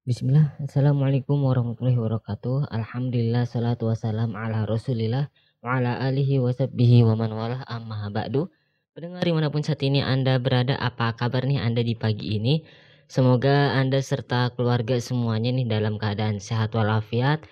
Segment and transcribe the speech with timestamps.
[0.00, 2.72] Bismillah, Assalamualaikum warahmatullahi wabarakatuh.
[2.72, 5.28] Alhamdulillah, salatu wassalam ala rasulillah
[5.60, 8.48] Wa ala alihi wa sabbihi wa man walah amma ba'du.
[8.96, 12.64] Pendengar di mana pun saat ini anda berada, apa kabar nih anda di pagi ini?
[13.12, 17.44] Semoga anda serta keluarga semuanya nih dalam keadaan sehat walafiat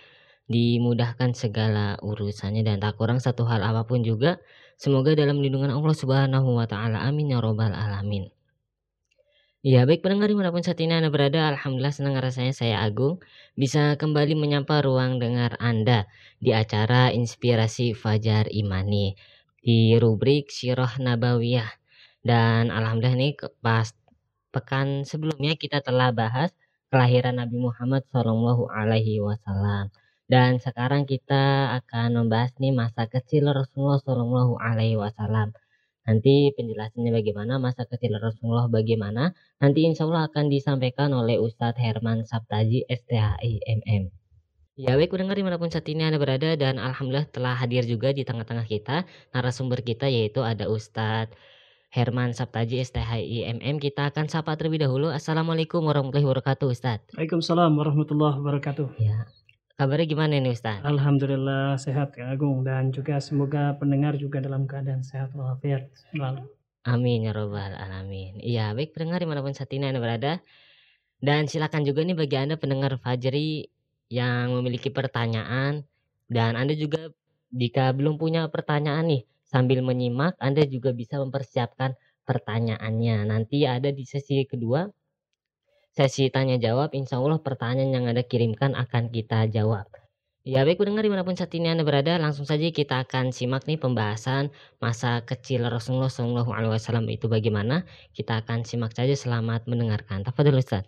[0.49, 4.41] Dimudahkan segala urusannya dan tak kurang satu hal apa pun juga
[4.81, 7.05] Semoga dalam lindungan Allah subhanahu wa ta'ala.
[7.05, 8.33] Amin ya robbal alamin
[9.67, 13.19] Ya baik pendengar di mana pun saat ini Anda berada Alhamdulillah senang rasanya saya Agung
[13.59, 16.07] Bisa kembali menyapa ruang dengar Anda
[16.39, 19.19] Di acara Inspirasi Fajar Imani
[19.59, 21.67] Di rubrik Syirah Nabawiyah.
[22.23, 23.91] Dan Alhamdulillah ini pas
[24.55, 26.55] pekan sebelumnya kita telah bahas
[26.95, 29.91] Kelahiran Nabi Muhammad Shallallahu Alaihi Wasallam.
[30.31, 35.51] Dan sekarang kita akan membahas nih masa kecil Rasulullah Shallallahu Alaihi Wasallam
[36.09, 42.25] Nanti penjelasannya bagaimana, masa kecil Rasulullah bagaimana, nanti insya Allah akan disampaikan oleh Ustadz Herman
[42.25, 44.09] Sabtaji STHI MM.
[44.79, 48.15] Ya baik pendengar di mana pun saat ini Anda berada dan Alhamdulillah telah hadir juga
[48.17, 49.05] di tengah-tengah kita
[49.37, 51.37] narasumber kita yaitu ada Ustadz
[51.93, 53.77] Herman Sabtaji STHI MM.
[53.77, 55.13] Kita akan sapa terlebih dahulu.
[55.13, 57.11] Assalamualaikum warahmatullahi wabarakatuh Ustadz.
[57.19, 58.87] Waalaikumsalam warahmatullahi wabarakatuh.
[58.97, 59.29] Ya,
[59.79, 60.83] Kabarnya gimana nih Ustaz?
[60.83, 66.51] Alhamdulillah sehat ya Agung dan juga semoga pendengar juga dalam keadaan sehat walafiat selalu.
[66.83, 68.43] Amin ya robbal alamin.
[68.43, 70.43] Iya baik pendengar di mana pun saat ini anda berada
[71.23, 73.71] dan silakan juga nih bagi anda pendengar Fajri
[74.11, 75.87] yang memiliki pertanyaan
[76.27, 77.15] dan anda juga
[77.55, 81.95] jika belum punya pertanyaan nih sambil menyimak anda juga bisa mempersiapkan
[82.27, 84.91] pertanyaannya nanti ada di sesi kedua
[85.99, 89.91] sesi tanya jawab, insya Allah pertanyaan yang Anda kirimkan akan kita jawab.
[90.47, 93.67] Ya baik pendengar di mana pun saat ini Anda berada, langsung saja kita akan simak
[93.67, 97.83] nih pembahasan masa kecil Rasulullah SAW itu bagaimana.
[98.15, 100.23] Kita akan simak saja selamat mendengarkan.
[100.23, 100.87] Tafadhol Ustaz.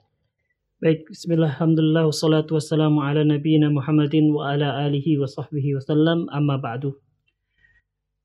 [0.81, 6.56] Baik, bismillah, alhamdulillah, wassalatu wassalamu ala nabiyina Muhammadin wa ala alihi wa sahbihi wasallam, amma
[6.56, 6.97] ba'du.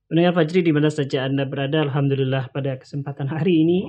[0.07, 3.79] Pendengar Fajri di mana saja Anda berada, Alhamdulillah pada kesempatan hari ini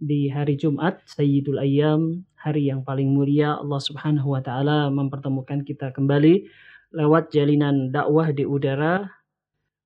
[0.00, 5.92] di hari Jumat, Sayyidul Ayyam, hari yang paling mulia Allah Subhanahu wa taala mempertemukan kita
[5.92, 6.48] kembali
[6.96, 9.12] lewat jalinan dakwah di udara.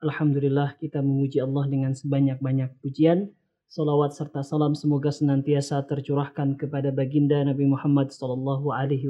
[0.07, 3.35] Alhamdulillah kita memuji Allah dengan sebanyak-banyak pujian.
[3.67, 8.15] Salawat serta salam semoga senantiasa tercurahkan kepada baginda Nabi Muhammad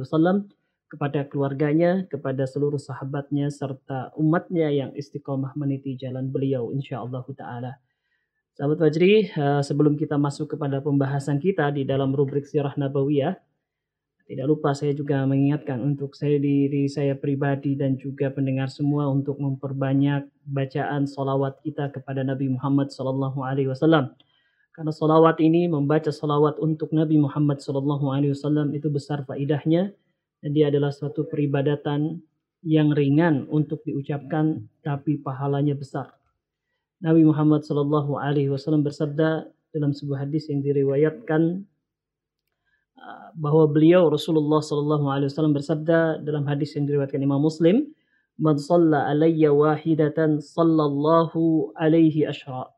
[0.01, 0.49] wasallam,
[0.89, 7.77] kepada keluarganya, kepada seluruh sahabatnya serta umatnya yang istiqomah meniti jalan beliau insyaallah taala.
[8.55, 13.35] Sahabat Fajri, eh, sebelum kita masuk kepada pembahasan kita di dalam rubrik Sirah Nabawiyah,
[14.31, 19.43] tidak lupa saya juga mengingatkan untuk saya diri saya pribadi dan juga pendengar semua untuk
[19.43, 24.15] memperbanyak bacaan solawat kita kepada Nabi Muhammad Sallallahu Alaihi Wasallam.
[24.71, 29.91] Karena solawat ini membaca solawat untuk Nabi Muhammad Sallallahu Alaihi Wasallam itu besar faidahnya
[30.47, 32.23] dan dia adalah suatu peribadatan
[32.63, 36.15] yang ringan untuk diucapkan tapi pahalanya besar.
[37.05, 39.45] Nabi Muhammad Shallallahu Alaihi Wasallam bersabda
[39.77, 41.61] dalam sebuah hadis yang diriwayatkan
[42.97, 47.93] uh, bahwa beliau Rasulullah Shallallahu Alaihi Wasallam bersabda dalam hadis yang diriwayatkan Imam Muslim,
[48.41, 52.73] "Man salla alayya wahidatan sallallahu alaihi ashra."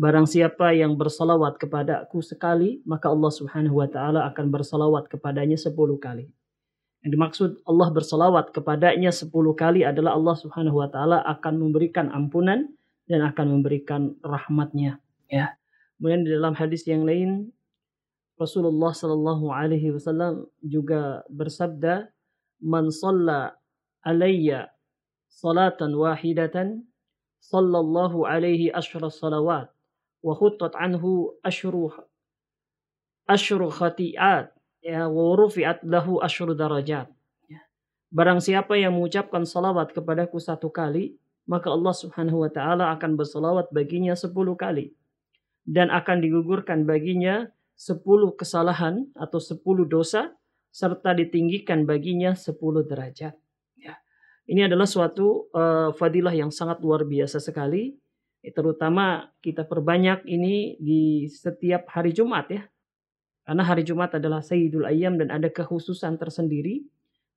[0.00, 5.60] Barang siapa yang bersalawat kepada aku sekali, maka Allah Subhanahu wa taala akan bersalawat kepadanya
[5.60, 6.24] sepuluh kali.
[7.04, 12.77] Yang dimaksud Allah bersalawat kepadanya sepuluh kali adalah Allah Subhanahu wa taala akan memberikan ampunan
[13.08, 15.00] dan akan memberikan rahmatnya
[15.32, 15.56] ya
[15.98, 17.50] kemudian di dalam hadis yang lain
[18.38, 22.06] Rasulullah Shallallahu Alaihi Wasallam juga bersabda
[22.62, 23.58] man salla
[24.06, 24.70] alayya
[25.26, 26.86] salatan wahidatan
[27.38, 29.70] sallallahu alaihi asyra salawat
[30.24, 31.92] wa khuttat anhu asyru
[33.30, 34.50] asyru khati'at
[34.82, 37.06] ya wa rufi'at lahu asyru darajat
[37.46, 37.60] ya.
[38.10, 43.72] Barang siapa yang mengucapkan salawat kepadaku satu kali, maka Allah Subhanahu wa taala akan berselawat
[43.72, 44.92] baginya sepuluh kali
[45.64, 50.36] dan akan digugurkan baginya sepuluh kesalahan atau sepuluh dosa
[50.68, 53.32] serta ditinggikan baginya sepuluh derajat.
[53.80, 53.94] Ya.
[54.44, 57.96] Ini adalah suatu uh, fadilah yang sangat luar biasa sekali,
[58.44, 62.62] terutama kita perbanyak ini di setiap hari Jumat ya.
[63.48, 66.84] Karena hari Jumat adalah Sayyidul Ayyam dan ada kekhususan tersendiri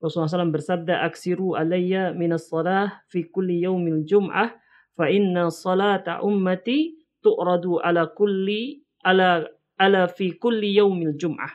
[0.02, 4.50] Rasulullah SAW bersabda, Aksiru alayya minas salah fi kulli yaumil jum'ah,
[4.98, 9.46] fa inna salata ummati tu'radu ala kulli, ala,
[9.78, 11.54] ala fi kulli yaumil jum'ah.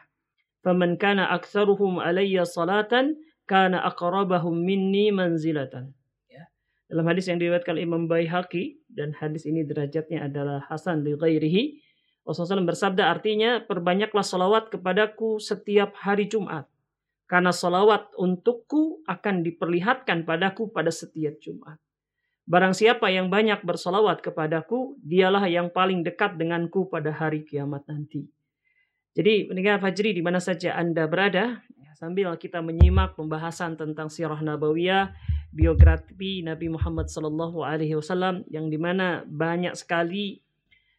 [0.62, 3.18] Faman kana aksaruhum alayya salatan,
[3.50, 5.90] kana aqrabahum minni manzilatan.
[6.30, 6.46] Ya.
[6.86, 11.82] Dalam hadis yang diriwayatkan Imam Baihaqi dan hadis ini derajatnya adalah hasan li ghairihi.
[12.22, 16.66] Rasulullah SAW bersabda artinya perbanyaklah salawat kepadaku setiap hari Jumat
[17.26, 21.82] Karena salawat untukku akan diperlihatkan padaku pada setiap Jumat.
[22.46, 28.30] Barang siapa yang banyak bersolawat kepadaku, dialah yang paling dekat denganku pada hari kiamat nanti.
[29.18, 34.38] Jadi pendengar Fajri di mana saja Anda berada, ya, sambil kita menyimak pembahasan tentang sirah
[34.38, 35.10] nabawiyah,
[35.50, 40.45] biografi Nabi Muhammad Sallallahu Alaihi Wasallam yang di mana banyak sekali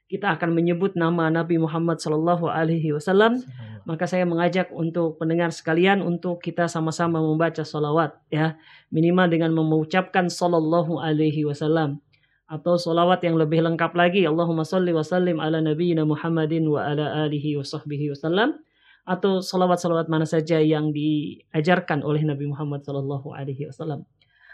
[0.07, 3.43] kita akan menyebut nama Nabi Muhammad Sallallahu Alaihi Wasallam,
[3.83, 8.55] maka saya mengajak untuk pendengar sekalian untuk kita sama-sama membaca salawat ya.
[8.91, 11.99] Minimal dengan mengucapkan Sallallahu Alaihi Wasallam.
[12.47, 17.27] Atau salawat yang lebih lengkap lagi Allahumma salli wa sallim ala nabiyyina Muhammadin wa ala
[17.27, 18.63] alihi wa sahbihi wasallam
[19.03, 24.07] atau salawat-salawat mana saja yang diajarkan oleh Nabi Muhammad Sallallahu Alaihi Wasallam.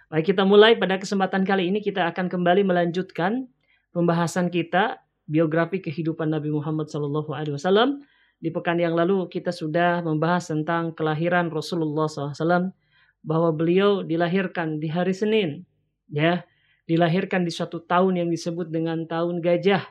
[0.10, 0.74] Baik kita mulai.
[0.78, 3.50] Pada kesempatan kali ini kita akan kembali melanjutkan
[3.94, 8.04] pembahasan kita biografi kehidupan Nabi Muhammad Wasallam.
[8.44, 12.76] Di pekan yang lalu kita sudah membahas tentang kelahiran Rasulullah SAW
[13.24, 15.64] bahwa beliau dilahirkan di hari Senin,
[16.12, 16.44] ya,
[16.84, 19.88] dilahirkan di suatu tahun yang disebut dengan tahun gajah,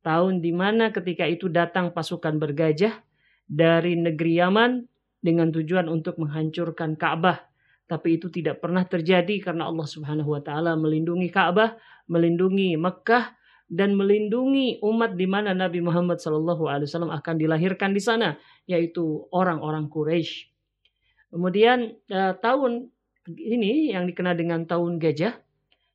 [0.00, 2.96] tahun di mana ketika itu datang pasukan bergajah
[3.44, 4.88] dari negeri Yaman
[5.20, 7.44] dengan tujuan untuk menghancurkan Ka'bah.
[7.84, 11.76] Tapi itu tidak pernah terjadi karena Allah Subhanahu wa taala melindungi Ka'bah,
[12.08, 13.36] melindungi Mekah
[13.72, 18.36] dan melindungi umat di mana Nabi Muhammad SAW akan dilahirkan di sana,
[18.68, 20.52] yaitu orang-orang Quraisy.
[21.32, 22.92] Kemudian eh, tahun
[23.32, 25.40] ini yang dikenal dengan tahun gajah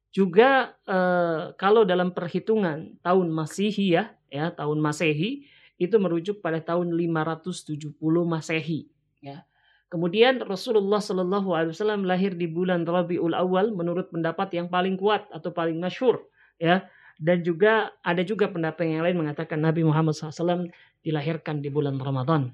[0.09, 5.45] juga eh, kalau dalam perhitungan tahun Masehi ya, ya tahun Masehi
[5.77, 7.93] itu merujuk pada tahun 570
[8.25, 8.89] Masehi.
[9.21, 9.45] Ya.
[9.93, 15.29] Kemudian Rasulullah Shallallahu Alaihi Wasallam lahir di bulan Rabiul Awal menurut pendapat yang paling kuat
[15.29, 16.25] atau paling masyhur
[16.57, 20.69] ya dan juga ada juga pendapat yang lain mengatakan Nabi Muhammad SAW
[21.01, 22.53] dilahirkan di bulan Ramadan.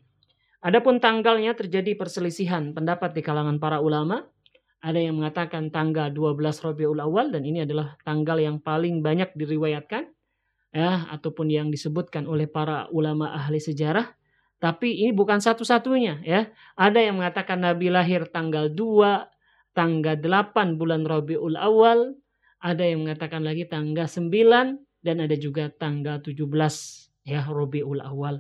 [0.63, 4.23] Adapun tanggalnya terjadi perselisihan pendapat di kalangan para ulama.
[4.83, 10.11] Ada yang mengatakan tanggal 12 Rabiul Awal dan ini adalah tanggal yang paling banyak diriwayatkan
[10.75, 14.15] ya ataupun yang disebutkan oleh para ulama ahli sejarah.
[14.59, 16.47] Tapi ini bukan satu-satunya ya.
[16.79, 22.15] Ada yang mengatakan Nabi lahir tanggal 2, tanggal 8 bulan Rabiul Awal,
[22.63, 24.31] ada yang mengatakan lagi tanggal 9
[25.03, 26.47] dan ada juga tanggal 17
[27.27, 28.39] ya Rabiul Awal.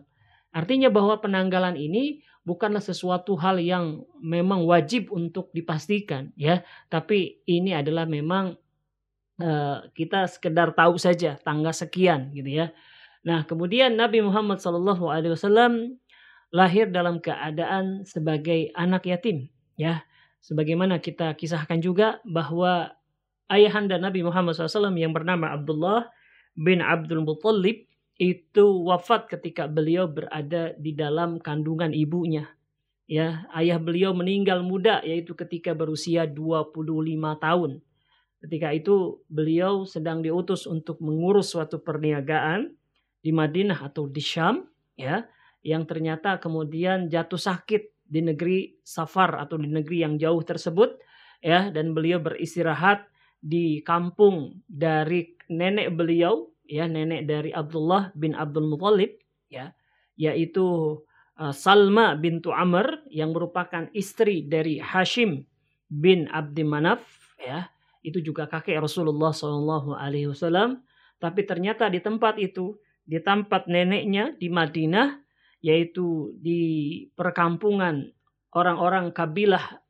[0.55, 7.75] Artinya bahwa penanggalan ini bukanlah sesuatu hal yang memang wajib untuk dipastikan ya, tapi ini
[7.75, 8.55] adalah memang
[9.43, 12.71] uh, kita sekedar tahu saja tanggal sekian gitu ya.
[13.27, 15.19] Nah, kemudian Nabi Muhammad SAW
[16.53, 20.05] lahir dalam keadaan sebagai anak yatim ya.
[20.43, 22.91] Sebagaimana kita kisahkan juga bahwa
[23.53, 26.09] ayahanda Nabi Muhammad SAW yang bernama Abdullah
[26.57, 27.85] bin Abdul Muttalib
[28.17, 32.49] itu wafat ketika beliau berada di dalam kandungan ibunya.
[33.05, 36.73] Ya, ayah beliau meninggal muda yaitu ketika berusia 25
[37.37, 37.71] tahun.
[38.41, 42.73] Ketika itu beliau sedang diutus untuk mengurus suatu perniagaan
[43.23, 44.67] di Madinah atau di Syam
[44.99, 45.23] ya,
[45.63, 50.99] yang ternyata kemudian jatuh sakit di negeri Safar atau di negeri yang jauh tersebut
[51.39, 53.07] ya dan beliau beristirahat
[53.43, 59.19] di kampung dari nenek beliau ya nenek dari Abdullah bin Abdul Muthalib
[59.51, 59.75] ya
[60.15, 60.97] yaitu
[61.37, 65.43] uh, Salma bintu Amr yang merupakan istri dari Hashim
[65.89, 67.03] bin Abdi Manaf
[67.41, 67.67] ya.
[68.03, 70.83] Itu juga kakek Rasulullah Shallallahu Alaihi Wasallam.
[71.23, 75.23] Tapi ternyata di tempat itu di tempat neneknya di Madinah
[75.63, 78.11] yaitu di perkampungan
[78.51, 79.82] orang-orang kabilah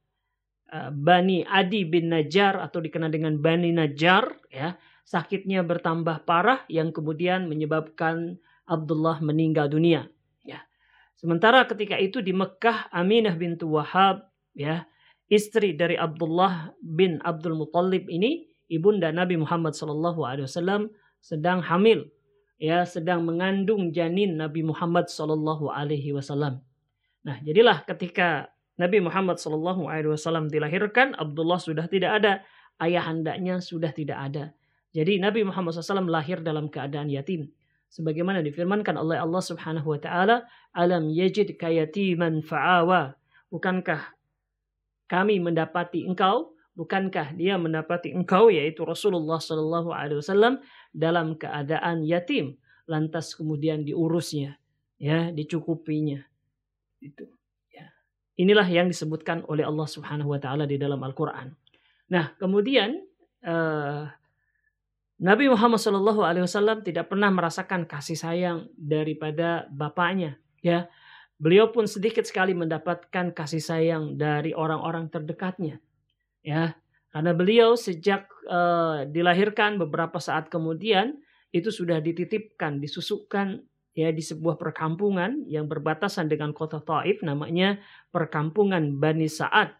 [0.89, 4.73] Bani Adi bin Najjar atau dikenal dengan Bani Najjar ya
[5.05, 10.09] sakitnya bertambah parah yang kemudian menyebabkan Abdullah meninggal dunia
[10.41, 10.65] ya.
[11.13, 14.25] Sementara ketika itu di Mekah Aminah bintu Wahab
[14.57, 14.89] ya
[15.29, 20.89] istri dari Abdullah bin Abdul Muttalib ini ibunda Nabi Muhammad Wasallam
[21.21, 22.09] sedang hamil
[22.57, 26.63] ya sedang mengandung janin Nabi Muhammad Wasallam.
[27.23, 32.33] Nah jadilah ketika Nabi Muhammad Shallallahu Alaihi Wasallam dilahirkan, Abdullah sudah tidak ada,
[32.81, 34.43] ayahandanya sudah tidak ada.
[34.93, 37.49] Jadi Nabi Muhammad SAW lahir dalam keadaan yatim.
[37.89, 40.37] Sebagaimana difirmankan oleh Allah Subhanahu Wa Taala,
[40.73, 43.17] alam yajid kayatiman fa'awa.
[43.49, 44.17] Bukankah
[45.09, 46.53] kami mendapati engkau?
[46.73, 52.57] Bukankah dia mendapati engkau yaitu Rasulullah Shallallahu Alaihi Wasallam dalam keadaan yatim,
[52.89, 54.57] lantas kemudian diurusnya,
[54.97, 56.21] ya, dicukupinya,
[56.97, 57.29] itu.
[58.33, 61.53] Inilah yang disebutkan oleh Allah Subhanahu wa taala di dalam Al-Qur'an.
[62.09, 62.97] Nah, kemudian
[63.45, 64.09] uh,
[65.21, 70.89] Nabi Muhammad Shallallahu alaihi wasallam tidak pernah merasakan kasih sayang daripada bapaknya, ya.
[71.37, 75.77] beliau pun sedikit sekali mendapatkan kasih sayang dari orang-orang terdekatnya.
[76.43, 76.75] Ya,
[77.13, 81.21] karena beliau sejak uh, dilahirkan beberapa saat kemudian
[81.53, 83.61] itu sudah dititipkan, disusukkan
[83.93, 87.77] ya di sebuah perkampungan yang berbatasan dengan kota Taif namanya
[88.09, 89.73] perkampungan Bani Sa'ad.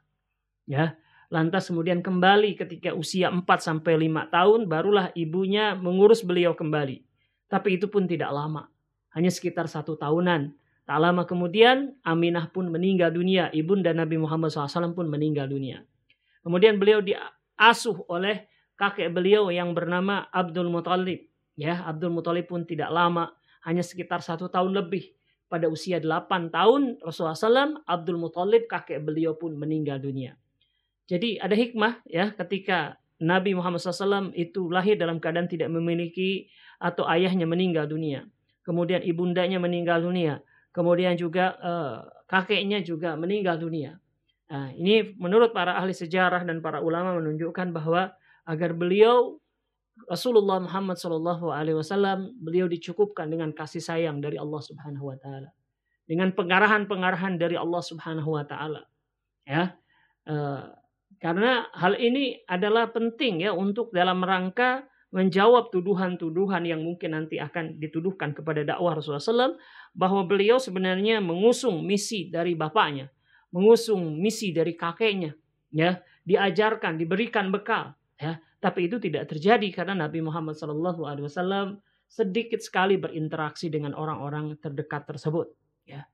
[0.70, 0.98] Ya.
[1.34, 7.01] Lantas kemudian kembali ketika usia 4 sampai 5 tahun barulah ibunya mengurus beliau kembali.
[7.50, 8.70] Tapi itu pun tidak lama.
[9.17, 10.53] Hanya sekitar satu tahunan.
[10.86, 13.50] Tak lama kemudian Aminah pun meninggal dunia.
[13.50, 15.82] Ibunda Nabi Muhammad SAW pun meninggal dunia.
[16.46, 18.46] Kemudian beliau diasuh oleh
[18.77, 21.34] kakek beliau yang bernama Abdul Muthalib.
[21.58, 25.12] Ya, Abdul Muthalib pun tidak lama hanya sekitar satu tahun lebih.
[25.51, 30.34] Pada usia delapan tahun Rasulullah SAW, Abdul Muthalib kakek beliau pun meninggal dunia.
[31.05, 36.50] Jadi ada hikmah ya ketika Nabi Muhammad SAW itu lahir dalam keadaan tidak memiliki
[36.82, 38.25] atau ayahnya meninggal dunia.
[38.63, 40.41] Kemudian ibundanya meninggal dunia.
[40.74, 44.00] Kemudian juga uh, kakeknya juga meninggal dunia.
[44.50, 49.38] Nah, ini menurut para ahli sejarah dan para ulama menunjukkan bahwa agar beliau
[50.10, 55.50] Rasulullah Muhammad Shallallahu Alaihi Wasallam beliau dicukupkan dengan kasih sayang dari Allah Subhanahu Wa Taala,
[56.10, 58.82] dengan pengarahan-pengarahan dari Allah Subhanahu Wa Taala,
[59.46, 59.78] ya.
[60.26, 60.66] Uh,
[61.22, 67.78] karena hal ini adalah penting ya untuk dalam rangka menjawab tuduhan-tuduhan yang mungkin nanti akan
[67.78, 69.56] dituduhkan kepada dakwah Rasulullah SAW
[69.94, 73.14] bahwa beliau sebenarnya mengusung misi dari bapaknya,
[73.54, 75.38] mengusung misi dari kakeknya,
[75.70, 76.02] ya.
[76.24, 83.67] Diajarkan, diberikan bekal, ya tapi itu tidak terjadi karena Nabi Muhammad SAW sedikit sekali berinteraksi
[83.67, 85.51] dengan orang-orang terdekat tersebut.
[85.84, 86.08] Ya.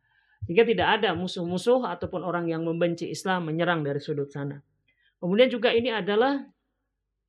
[0.50, 4.58] Sehingga tidak ada musuh-musuh ataupun orang yang membenci Islam menyerang dari sudut sana.
[5.22, 6.42] Kemudian juga ini adalah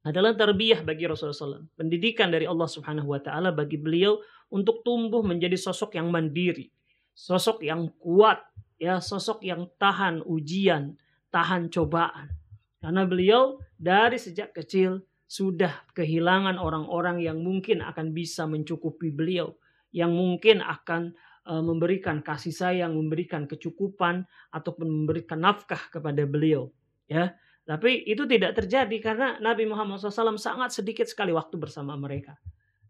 [0.01, 1.69] adalah tarbiyah bagi Rasulullah SAW.
[1.77, 4.17] Pendidikan dari Allah Subhanahu Wa Taala bagi beliau
[4.49, 6.73] untuk tumbuh menjadi sosok yang mandiri,
[7.13, 8.41] sosok yang kuat,
[8.81, 10.97] ya sosok yang tahan ujian,
[11.29, 12.33] tahan cobaan.
[12.81, 19.55] Karena beliau dari sejak kecil sudah kehilangan orang-orang yang mungkin akan bisa mencukupi beliau,
[19.95, 21.15] yang mungkin akan
[21.47, 26.75] uh, memberikan kasih sayang, memberikan kecukupan ataupun memberikan nafkah kepada beliau,
[27.07, 27.31] ya.
[27.63, 32.35] Tapi itu tidak terjadi karena Nabi Muhammad SAW sangat sedikit sekali waktu bersama mereka.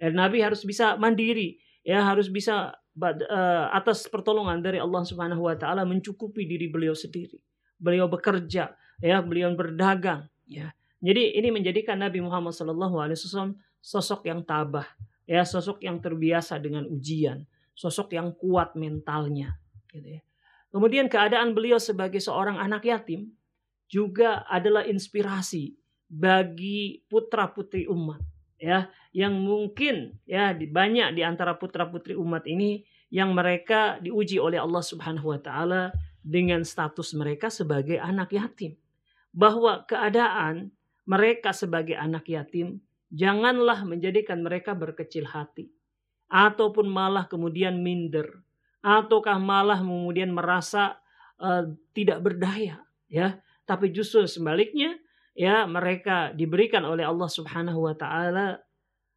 [0.00, 5.60] Dan Nabi harus bisa mandiri, ya harus bisa uh, atas pertolongan dari Allah Subhanahu Wa
[5.60, 7.36] Taala mencukupi diri beliau sendiri.
[7.76, 8.72] Beliau bekerja,
[9.04, 14.84] ya beliau berdagang, ya jadi ini menjadikan Nabi Muhammad SAW sosok yang tabah,
[15.24, 19.56] ya sosok yang terbiasa dengan ujian, sosok yang kuat mentalnya.
[19.88, 20.22] Gitu ya.
[20.70, 23.32] Kemudian keadaan beliau sebagai seorang anak yatim
[23.90, 25.74] juga adalah inspirasi
[26.06, 28.22] bagi putra putri umat
[28.60, 34.60] ya yang mungkin ya banyak di antara putra putri umat ini yang mereka diuji oleh
[34.60, 35.90] Allah Subhanahu wa taala
[36.20, 38.76] dengan status mereka sebagai anak yatim
[39.32, 40.70] bahwa keadaan
[41.10, 42.78] mereka sebagai anak yatim,
[43.10, 45.66] janganlah menjadikan mereka berkecil hati
[46.30, 48.38] ataupun malah kemudian minder
[48.78, 51.02] ataukah malah kemudian merasa
[51.42, 52.78] uh, tidak berdaya
[53.10, 53.42] ya.
[53.66, 54.94] Tapi justru sebaliknya
[55.34, 58.54] ya mereka diberikan oleh Allah Subhanahu wa taala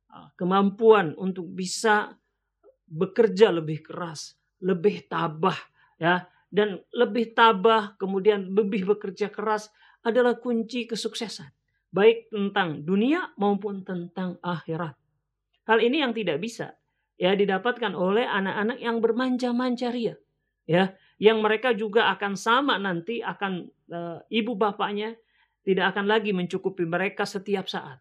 [0.09, 2.17] uh, kemampuan untuk bisa
[2.89, 4.33] bekerja lebih keras
[4.65, 5.61] lebih tabah
[6.01, 6.25] ya.
[6.53, 9.73] Dan lebih tabah kemudian lebih bekerja keras
[10.05, 11.62] adalah kunci kesuksesan
[11.93, 14.97] baik tentang dunia maupun tentang akhirat.
[15.69, 16.73] Hal ini yang tidak bisa
[17.15, 20.17] ya didapatkan oleh anak-anak yang bermanja-manja ria.
[20.63, 23.99] Ya, yang mereka juga akan sama nanti akan e,
[24.31, 25.13] ibu bapaknya
[25.67, 27.99] tidak akan lagi mencukupi mereka setiap saat.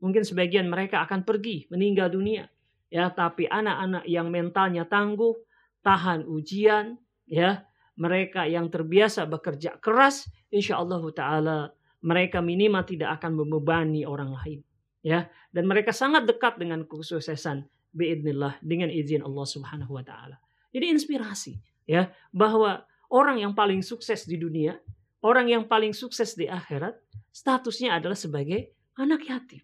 [0.00, 2.48] Mungkin sebagian mereka akan pergi meninggal dunia.
[2.92, 5.32] Ya, tapi anak-anak yang mentalnya tangguh,
[5.80, 7.64] tahan ujian, ya,
[7.96, 11.58] mereka yang terbiasa bekerja keras, insya Allah taala
[12.02, 14.60] mereka minimal tidak akan membebani orang lain
[15.02, 20.38] ya dan mereka sangat dekat dengan kesuksesan biidnillah dengan izin Allah Subhanahu wa taala.
[20.72, 21.54] Jadi inspirasi
[21.84, 22.82] ya bahwa
[23.12, 24.78] orang yang paling sukses di dunia,
[25.20, 26.96] orang yang paling sukses di akhirat
[27.30, 29.62] statusnya adalah sebagai anak yatim.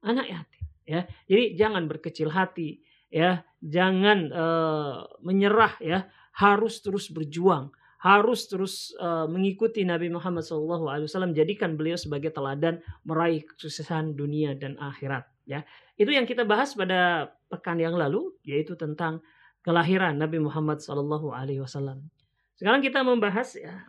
[0.00, 1.04] Anak yatim ya.
[1.28, 2.80] Jadi jangan berkecil hati
[3.12, 6.08] ya, jangan uh, menyerah ya,
[6.40, 7.68] harus terus berjuang
[8.06, 14.78] harus terus uh, mengikuti Nabi Muhammad SAW jadikan beliau sebagai teladan meraih kesuksesan dunia dan
[14.78, 15.66] akhirat ya.
[15.98, 19.18] Itu yang kita bahas pada pekan yang lalu yaitu tentang
[19.66, 21.26] kelahiran Nabi Muhammad SAW
[22.56, 23.82] sekarang kita membahas ya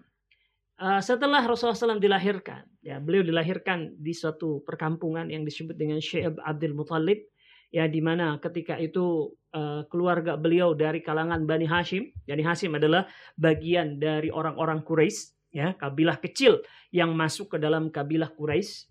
[0.82, 6.34] uh, setelah Rasulullah SAW dilahirkan ya beliau dilahirkan di suatu perkampungan yang disebut dengan Syekh
[6.42, 7.30] Abdul Muthalib
[7.74, 12.12] ya di mana ketika itu uh, keluarga beliau dari kalangan Bani Hashim.
[12.24, 18.32] Bani Hashim adalah bagian dari orang-orang Quraisy, ya, kabilah kecil yang masuk ke dalam kabilah
[18.32, 18.88] Quraisy.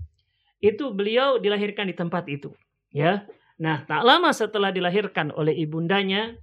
[0.61, 2.53] Itu beliau dilahirkan di tempat itu,
[2.93, 3.29] ya.
[3.57, 6.37] Nah, tak lama setelah dilahirkan oleh ibundanya,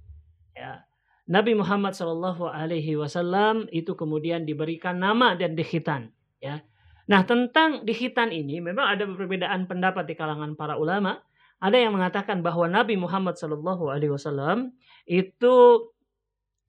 [0.54, 0.82] ya,
[1.24, 6.10] Nabi Muhammad Shallallahu Alaihi Wasallam itu kemudian diberikan nama dan dikhitan,
[6.42, 6.62] ya.
[7.04, 11.20] Nah, tentang dikhitan ini memang ada perbedaan pendapat di kalangan para ulama.
[11.64, 14.76] Ada yang mengatakan bahwa Nabi Muhammad Shallallahu Alaihi Wasallam
[15.08, 15.88] itu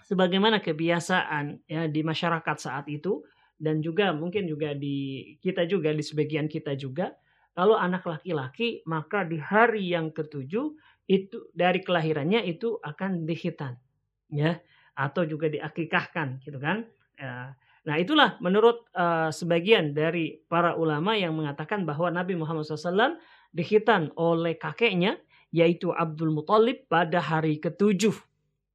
[0.07, 3.27] sebagaimana kebiasaan ya di masyarakat saat itu
[3.59, 7.11] dan juga mungkin juga di kita juga di sebagian kita juga
[7.51, 10.75] kalau anak laki-laki maka di hari yang ketujuh
[11.11, 13.75] itu dari kelahirannya itu akan dihitan
[14.31, 14.59] ya
[14.95, 16.87] atau juga diakikahkan gitu kan
[17.19, 17.51] ya.
[17.83, 23.19] nah itulah menurut uh, sebagian dari para ulama yang mengatakan bahwa Nabi Muhammad SAW
[23.55, 25.15] dihitan oleh kakeknya
[25.55, 28.13] yaitu Abdul Muthalib pada hari ketujuh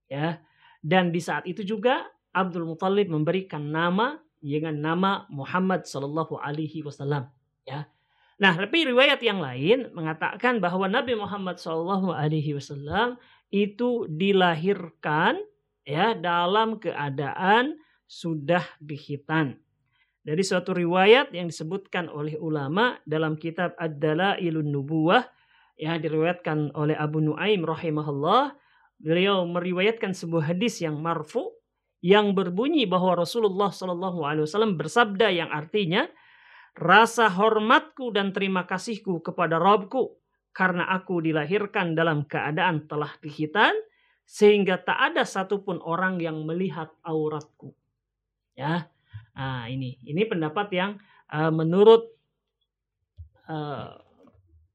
[0.09, 0.41] ya.
[0.81, 7.29] Dan di saat itu juga Abdul Muthalib memberikan nama dengan nama Muhammad Sallallahu Alaihi Wasallam
[7.69, 7.85] ya.
[8.41, 13.21] Nah tapi riwayat yang lain mengatakan bahwa Nabi Muhammad Sallallahu Alaihi Wasallam
[13.53, 15.45] itu dilahirkan
[15.85, 17.77] ya dalam keadaan
[18.09, 19.61] sudah dihitan
[20.21, 25.25] dari suatu riwayat yang disebutkan oleh ulama dalam kitab Ad-Dalailun Nubuwah
[25.81, 28.53] yang diriwayatkan oleh Abu Nuaim rahimahullah
[29.01, 31.49] beliau meriwayatkan sebuah hadis yang marfu
[32.05, 36.05] yang berbunyi bahwa Rasulullah Shallallahu alaihi wasallam bersabda yang artinya
[36.77, 40.21] rasa hormatku dan terima kasihku kepada Rabbku
[40.53, 43.73] karena aku dilahirkan dalam keadaan telah dihitan
[44.29, 47.75] sehingga tak ada satupun orang yang melihat auratku.
[48.55, 48.93] Ya,
[49.41, 51.01] Nah, ini ini pendapat yang
[51.33, 52.13] uh, menurut
[53.49, 53.97] uh,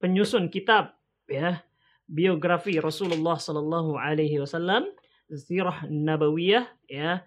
[0.02, 0.98] penyusun kitab
[1.30, 1.62] ya
[2.10, 4.90] biografi Rasulullah Sallallahu Alaihi Wasallam
[5.30, 7.22] Sirah Nabawiyah ya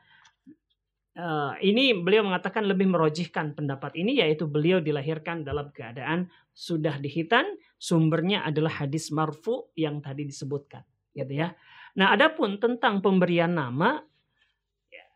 [1.15, 7.55] uh, ini beliau mengatakan lebih merojihkan pendapat ini yaitu beliau dilahirkan dalam keadaan sudah dihitan
[7.79, 10.83] sumbernya adalah hadis marfu yang tadi disebutkan
[11.15, 11.55] gitu ya.
[11.99, 13.99] Nah, adapun tentang pemberian nama
[14.91, 15.07] ya,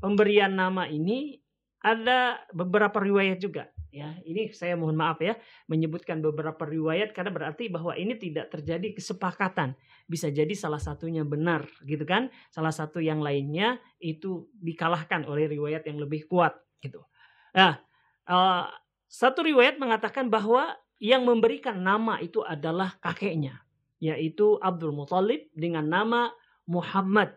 [0.00, 1.39] pemberian nama ini
[1.80, 3.68] ada beberapa riwayat juga.
[3.90, 5.34] Ya ini saya mohon maaf ya
[5.66, 9.74] menyebutkan beberapa riwayat karena berarti bahwa ini tidak terjadi kesepakatan.
[10.06, 12.30] Bisa jadi salah satunya benar gitu kan?
[12.54, 17.02] Salah satu yang lainnya itu dikalahkan oleh riwayat yang lebih kuat gitu.
[17.50, 17.82] Nah
[18.30, 18.70] uh,
[19.10, 23.64] satu riwayat mengatakan bahwa yang memberikan nama itu adalah kakeknya
[24.00, 26.30] yaitu Abdul Muthalib dengan nama
[26.64, 27.36] Muhammad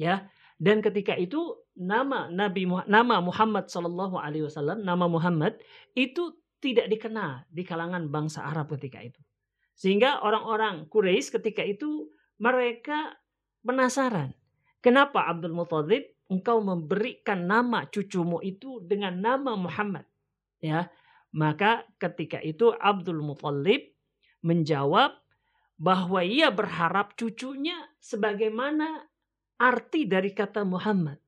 [0.00, 0.26] ya
[0.60, 5.56] dan ketika itu nama Nabi nama Muhammad Shallallahu Alaihi Wasallam nama Muhammad
[5.96, 9.16] itu tidak dikenal di kalangan bangsa Arab ketika itu.
[9.72, 13.16] Sehingga orang-orang Quraisy ketika itu mereka
[13.64, 14.36] penasaran.
[14.84, 20.04] Kenapa Abdul Muthalib engkau memberikan nama cucumu itu dengan nama Muhammad?
[20.60, 20.92] Ya,
[21.32, 23.96] maka ketika itu Abdul Muthalib
[24.44, 25.16] menjawab
[25.80, 29.08] bahwa ia berharap cucunya sebagaimana
[29.60, 31.20] arti dari kata Muhammad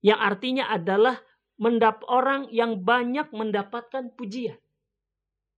[0.00, 1.20] yang artinya adalah
[1.60, 4.58] mendap orang yang banyak mendapatkan pujian.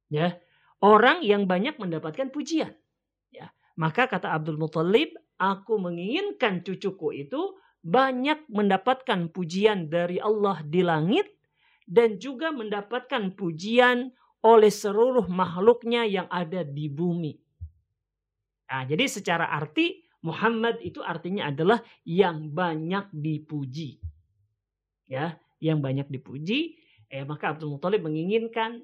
[0.06, 0.38] Ya,
[0.78, 2.74] orang yang banyak mendapatkan pujian.
[3.34, 10.82] Ya, maka kata Abdul Muthalib, aku menginginkan cucuku itu banyak mendapatkan pujian dari Allah di
[10.82, 11.26] langit
[11.86, 14.10] dan juga mendapatkan pujian
[14.46, 17.34] oleh seluruh makhluknya yang ada di bumi.
[18.66, 24.02] Nah, jadi secara arti Muhammad itu artinya adalah yang banyak dipuji.
[25.06, 26.74] Ya, yang banyak dipuji,
[27.06, 28.82] eh maka Abdul Muthalib menginginkan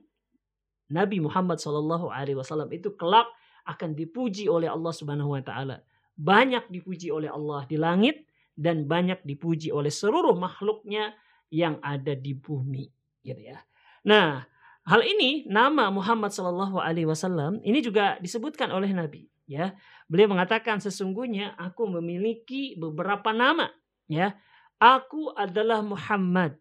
[0.87, 3.27] Nabi Muhammad Shallallahu alaihi wasallam itu kelak
[3.67, 5.83] akan dipuji oleh Allah Subhanahu wa taala.
[6.15, 11.17] Banyak dipuji oleh Allah di langit dan banyak dipuji oleh seluruh makhluknya
[11.49, 12.87] yang ada di bumi,
[13.25, 13.59] gitu ya.
[14.05, 14.45] Nah,
[14.85, 19.77] hal ini nama Muhammad Shallallahu alaihi wasallam ini juga disebutkan oleh Nabi ya.
[20.09, 23.69] Beliau mengatakan sesungguhnya aku memiliki beberapa nama
[24.09, 24.33] ya.
[24.81, 26.57] Aku adalah Muhammad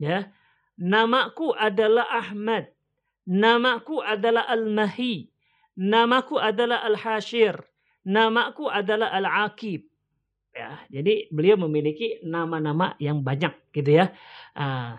[0.00, 0.32] ya.
[0.76, 2.72] Namaku adalah Ahmad.
[3.28, 5.28] Namaku adalah Al-Mahi.
[5.76, 7.56] Namaku adalah Al-Hashir.
[8.06, 9.88] Namaku adalah Al-Aqib.
[10.56, 14.08] Ya, jadi beliau memiliki nama-nama yang banyak gitu ya.
[14.56, 14.96] Uh,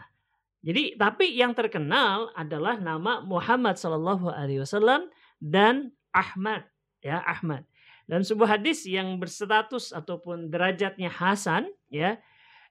[0.61, 5.09] jadi tapi yang terkenal adalah nama Muhammad Sallallahu Alaihi Wasallam
[5.41, 6.65] dan Ahmad
[7.01, 7.63] ya Ahmad.
[8.07, 12.15] Dan sebuah hadis yang berstatus ataupun derajatnya Hasan ya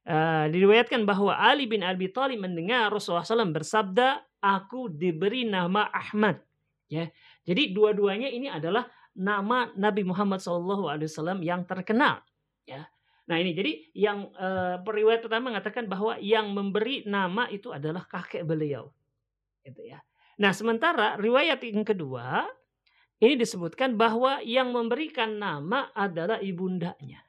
[0.09, 6.41] uh, diriwayatkan bahwa Ali bin Abi Thalib mendengar Rasulullah SAW bersabda, "Aku diberi nama Ahmad."
[6.87, 7.11] Ya.
[7.45, 8.87] Jadi dua-duanya ini adalah
[9.17, 12.23] nama Nabi Muhammad SAW yang terkenal.
[12.65, 12.87] Ya.
[13.27, 18.47] Nah ini jadi yang uh, periwayat pertama mengatakan bahwa yang memberi nama itu adalah kakek
[18.47, 18.95] beliau.
[19.67, 19.99] Gitu ya.
[20.39, 22.47] Nah sementara riwayat yang kedua
[23.17, 27.25] ini disebutkan bahwa yang memberikan nama adalah ibundanya.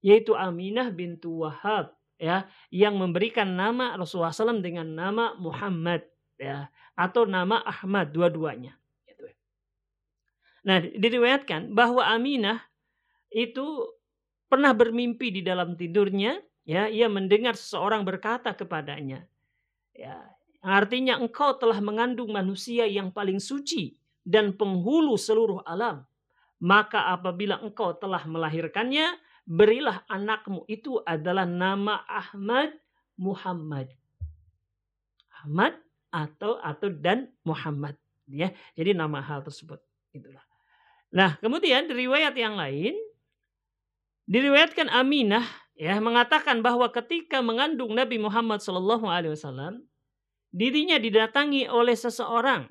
[0.00, 6.08] Yaitu Aminah bintu Wahab ya yang memberikan nama Rasulullah SAW dengan nama Muhammad
[6.40, 8.74] ya atau nama Ahmad dua-duanya.
[9.04, 9.30] Gitu.
[10.64, 12.64] Nah diriwayatkan bahwa Aminah
[13.30, 13.94] itu
[14.48, 19.24] pernah bermimpi di dalam tidurnya ya ia mendengar seseorang berkata kepadanya
[19.96, 20.20] ya
[20.60, 26.06] artinya engkau telah mengandung manusia yang paling suci dan penghulu seluruh alam.
[26.62, 32.70] Maka apabila engkau telah melahirkannya, berilah anakmu itu adalah nama Ahmad
[33.18, 33.90] Muhammad.
[35.42, 35.74] Ahmad
[36.14, 37.98] atau atau dan Muhammad
[38.30, 38.54] ya.
[38.78, 39.82] Jadi nama hal tersebut
[40.14, 40.44] itulah.
[41.12, 42.94] Nah, kemudian di riwayat yang lain
[44.30, 48.62] diriwayatkan Aminah ya mengatakan bahwa ketika mengandung Nabi Muhammad
[49.34, 49.82] wasallam
[50.54, 52.68] dirinya didatangi oleh seseorang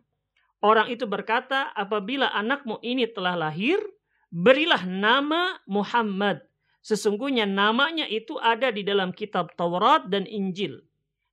[0.62, 3.82] Orang itu berkata, apabila anakmu ini telah lahir,
[4.30, 6.46] berilah nama Muhammad.
[6.86, 10.82] Sesungguhnya namanya itu ada di dalam kitab Taurat dan Injil.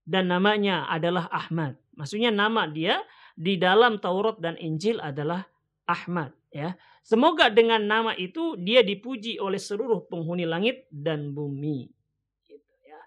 [0.08, 1.76] Dan namanya adalah Ahmad.
[1.92, 3.04] Maksudnya nama dia
[3.36, 5.44] di dalam Taurat dan Injil adalah
[5.84, 6.32] Ahmad.
[6.48, 11.88] Ya, Semoga dengan nama itu dia dipuji oleh seluruh penghuni langit dan bumi.
[12.44, 13.00] Gitu ya.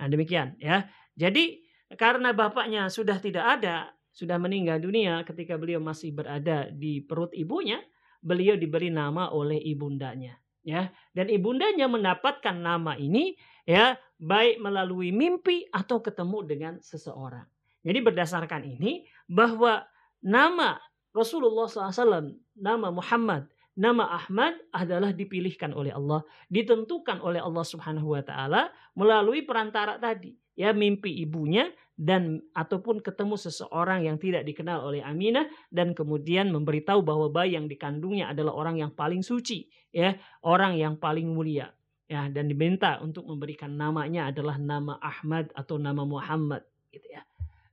[0.00, 0.88] Nah demikian ya.
[1.12, 1.60] Jadi
[1.92, 7.82] karena bapaknya sudah tidak ada, sudah meninggal dunia ketika beliau masih berada di perut ibunya,
[8.22, 10.88] beliau diberi nama oleh ibundanya, ya.
[11.10, 13.34] Dan ibundanya mendapatkan nama ini
[13.66, 17.44] ya baik melalui mimpi atau ketemu dengan seseorang.
[17.84, 19.84] Jadi berdasarkan ini bahwa
[20.24, 20.80] nama
[21.12, 28.22] Rasulullah SAW, nama Muhammad, nama Ahmad adalah dipilihkan oleh Allah, ditentukan oleh Allah Subhanahu wa
[28.24, 34.98] taala melalui perantara tadi, ya mimpi ibunya dan ataupun ketemu seseorang yang tidak dikenal oleh
[34.98, 40.74] Aminah dan kemudian memberitahu bahwa bayi yang dikandungnya adalah orang yang paling suci ya orang
[40.74, 41.70] yang paling mulia
[42.10, 47.22] ya dan diminta untuk memberikan namanya adalah nama Ahmad atau nama Muhammad gitu ya.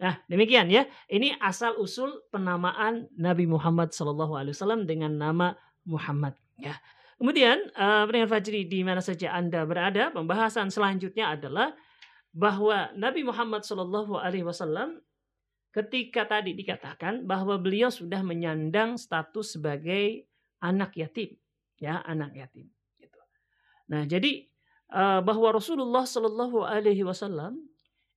[0.01, 0.85] Nah demikian ya.
[1.09, 5.53] Ini asal usul penamaan Nabi Muhammad SAW dengan nama
[5.85, 6.77] Muhammad ya.
[7.21, 11.77] Kemudian uh, Fajri di mana saja anda berada pembahasan selanjutnya adalah
[12.31, 15.03] bahwa Nabi Muhammad Shallallahu Alaihi Wasallam
[15.75, 20.27] ketika tadi dikatakan bahwa beliau sudah menyandang status sebagai
[20.63, 21.35] anak yatim,
[21.79, 22.67] ya anak yatim.
[22.99, 23.19] Gitu.
[23.91, 24.47] Nah jadi
[24.91, 27.59] eh, bahwa Rasulullah Shallallahu Alaihi Wasallam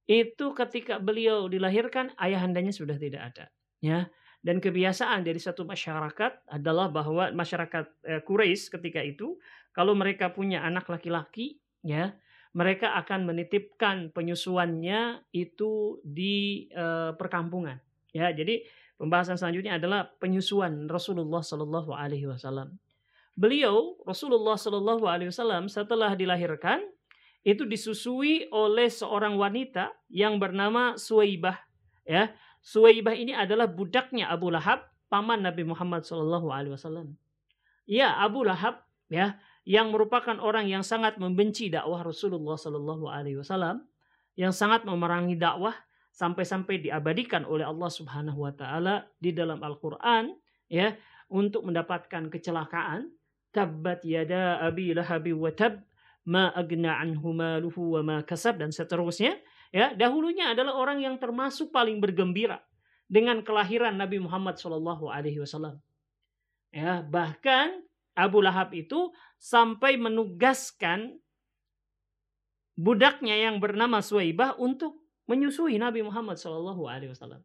[0.07, 3.47] itu ketika beliau dilahirkan ayahandanya sudah tidak ada,
[3.83, 4.07] ya.
[4.45, 9.41] Dan kebiasaan dari satu masyarakat adalah bahwa masyarakat eh, Quraisy ketika itu
[9.73, 12.13] kalau mereka punya anak laki-laki, ya
[12.55, 17.83] mereka akan menitipkan penyusuannya itu di uh, perkampungan.
[18.15, 18.63] Ya, jadi
[18.95, 22.79] pembahasan selanjutnya adalah penyusuan Rasulullah Shallallahu Alaihi Wasallam.
[23.35, 26.79] Beliau Rasulullah Shallallahu Alaihi Wasallam setelah dilahirkan
[27.43, 31.59] itu disusui oleh seorang wanita yang bernama Suwaibah.
[32.07, 32.31] Ya,
[32.63, 37.19] Suwaibah ini adalah budaknya Abu Lahab, paman Nabi Muhammad Shallallahu Alaihi Wasallam.
[37.85, 43.81] Ya, Abu Lahab ya yang merupakan orang yang sangat membenci dakwah Rasulullah Sallallahu Alaihi Wasallam,
[44.37, 45.73] yang sangat memerangi dakwah
[46.13, 50.37] sampai-sampai diabadikan oleh Allah Subhanahu Wa Taala di dalam Al-Quran,
[50.69, 50.93] ya,
[51.33, 53.09] untuk mendapatkan kecelakaan.
[53.55, 55.79] Tabbat yada abi lahabi wa tab
[56.27, 59.39] ma agna anhu maluhu wa ma kasab dan seterusnya.
[59.75, 62.63] Ya, dahulunya adalah orang yang termasuk paling bergembira
[63.11, 65.79] dengan kelahiran Nabi Muhammad Shallallahu Wasallam.
[66.75, 67.83] Ya, bahkan
[68.15, 71.19] Abu Lahab itu sampai menugaskan
[72.75, 74.99] budaknya yang bernama Suwaibah untuk
[75.31, 77.43] menyusui Nabi Muhammad Shallallahu Alaihi Wasallam.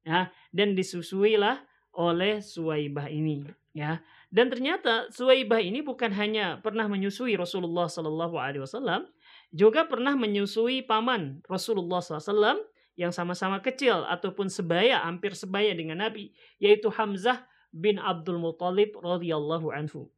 [0.00, 1.60] Ya, dan disusuilah
[1.92, 3.44] oleh Suwaibah ini.
[3.70, 4.02] Ya,
[4.32, 9.06] dan ternyata Suwaibah ini bukan hanya pernah menyusui Rasulullah Shallallahu Alaihi Wasallam,
[9.50, 12.62] juga pernah menyusui paman Rasulullah SAW
[12.94, 16.30] yang sama-sama kecil ataupun sebaya, hampir sebaya dengan Nabi,
[16.62, 20.10] yaitu Hamzah bin Abdul Muthalib radhiyallahu anhu.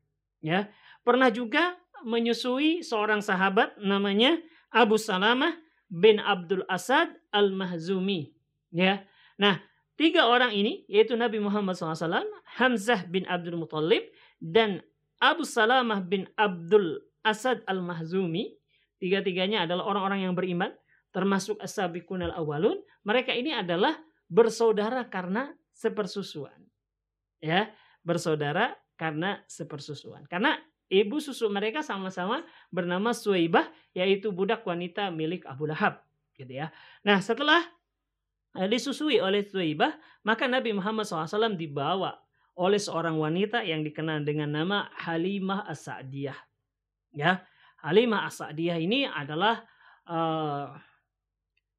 [0.43, 0.73] Ya,
[1.07, 4.39] pernah juga menyusui seorang sahabat namanya
[4.75, 5.55] Abu Salamah
[5.93, 8.33] bin Abdul Asad Al-Mahzumi.
[8.73, 9.07] Ya.
[9.39, 9.61] Nah,
[9.95, 12.27] tiga orang ini yaitu Nabi Muhammad SAW,
[12.59, 14.09] Hamzah bin Abdul Muttalib
[14.41, 14.83] dan
[15.23, 18.57] Abu Salamah bin Abdul Asad Al-Mahzumi.
[18.99, 20.73] Tiga-tiganya adalah orang-orang yang beriman
[21.13, 22.81] termasuk as-sabiqun al-awwalun.
[23.05, 23.95] Mereka ini adalah
[24.27, 26.57] bersaudara karena sepersusuan.
[27.43, 27.75] Ya,
[28.07, 30.25] bersaudara karena sepersusuan.
[30.31, 30.55] Karena
[30.87, 36.07] ibu susu mereka sama-sama bernama Suwaibah yaitu budak wanita milik Abu Lahab
[36.39, 36.71] gitu ya.
[37.03, 37.67] Nah, setelah
[38.55, 44.53] eh, disusui oleh Suwaibah, maka Nabi Muhammad SAW dibawa oleh seorang wanita yang dikenal dengan
[44.53, 46.37] nama Halimah As-Sa'diyah.
[47.17, 47.41] Ya,
[47.81, 49.65] Halimah As-Sa'diyah ini adalah
[50.05, 50.69] uh,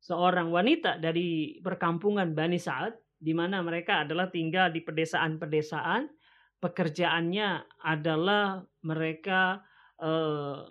[0.02, 6.12] seorang wanita dari perkampungan Bani Sa'ad di mana mereka adalah tinggal di pedesaan-pedesaan.
[6.59, 9.63] Pekerjaannya adalah mereka
[9.99, 10.63] uh,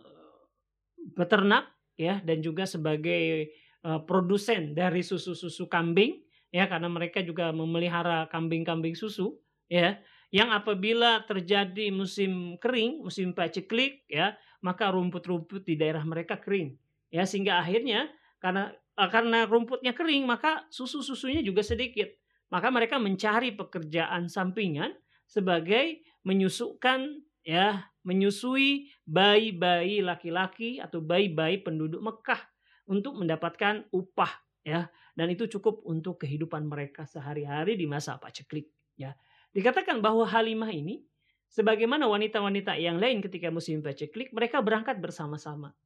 [1.17, 3.53] beternak ya dan juga sebagai
[3.85, 6.21] uh, produsen dari susu-susu kambing
[6.53, 9.37] ya karena mereka juga memelihara kambing-kambing susu
[9.69, 10.01] ya
[10.33, 14.33] yang apabila terjadi musim kering, musim paceklik ya,
[14.65, 16.73] maka rumput-rumput di daerah mereka kering.
[17.13, 18.09] Ya sehingga akhirnya
[18.41, 22.09] karena karena rumputnya kering maka susu-susunya juga sedikit.
[22.53, 24.93] Maka mereka mencari pekerjaan sampingan
[25.25, 32.45] sebagai menyusukan ya, menyusui bayi-bayi laki-laki atau bayi-bayi penduduk Mekah
[32.85, 34.33] untuk mendapatkan upah
[34.69, 34.93] ya.
[35.17, 38.69] Dan itu cukup untuk kehidupan mereka sehari-hari di masa paceklik
[39.01, 39.17] ya.
[39.57, 41.01] Dikatakan bahwa Halimah ini
[41.49, 45.77] sebagaimana wanita-wanita yang lain ketika musim paceklik mereka berangkat bersama-sama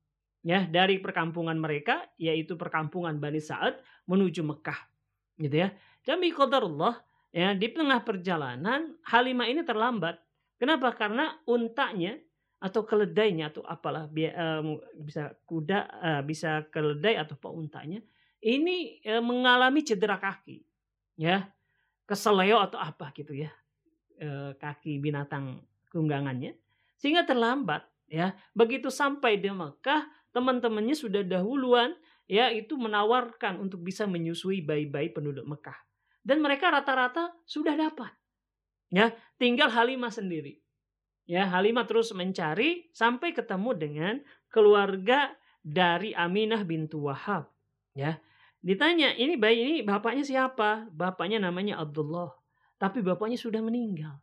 [0.46, 4.79] ya dari perkampungan mereka yaitu perkampungan Bani Sa'ad menuju Mekah
[5.42, 5.74] gitu ya
[6.07, 7.03] dan qadarullah
[7.35, 10.23] ya di tengah perjalanan Halimah ini terlambat.
[10.57, 10.95] Kenapa?
[10.95, 12.16] Karena untanya
[12.57, 14.09] atau keledainya atau apalah
[14.97, 18.01] bisa kuda uh, bisa keledai atau apa untanya
[18.40, 20.64] ini uh, mengalami cedera kaki
[21.21, 21.53] ya
[22.09, 23.53] keseleo atau apa gitu ya
[24.25, 25.61] uh, kaki binatang
[25.92, 26.57] tunggangannya
[26.97, 31.92] sehingga terlambat ya begitu sampai di Mekah teman-temannya sudah dahuluan
[32.25, 35.77] ya itu menawarkan untuk bisa menyusui bayi-bayi penduduk Mekah
[36.26, 38.10] dan mereka rata-rata sudah dapat.
[38.90, 40.58] Ya, tinggal Halimah sendiri.
[41.26, 44.14] Ya, Halimah terus mencari sampai ketemu dengan
[44.50, 45.30] keluarga
[45.62, 47.46] dari Aminah bintu Wahab.
[47.94, 48.18] Ya,
[48.58, 50.90] ditanya, ini bayi ini bapaknya siapa?
[50.90, 52.34] Bapaknya namanya Abdullah.
[52.82, 54.18] Tapi bapaknya sudah meninggal.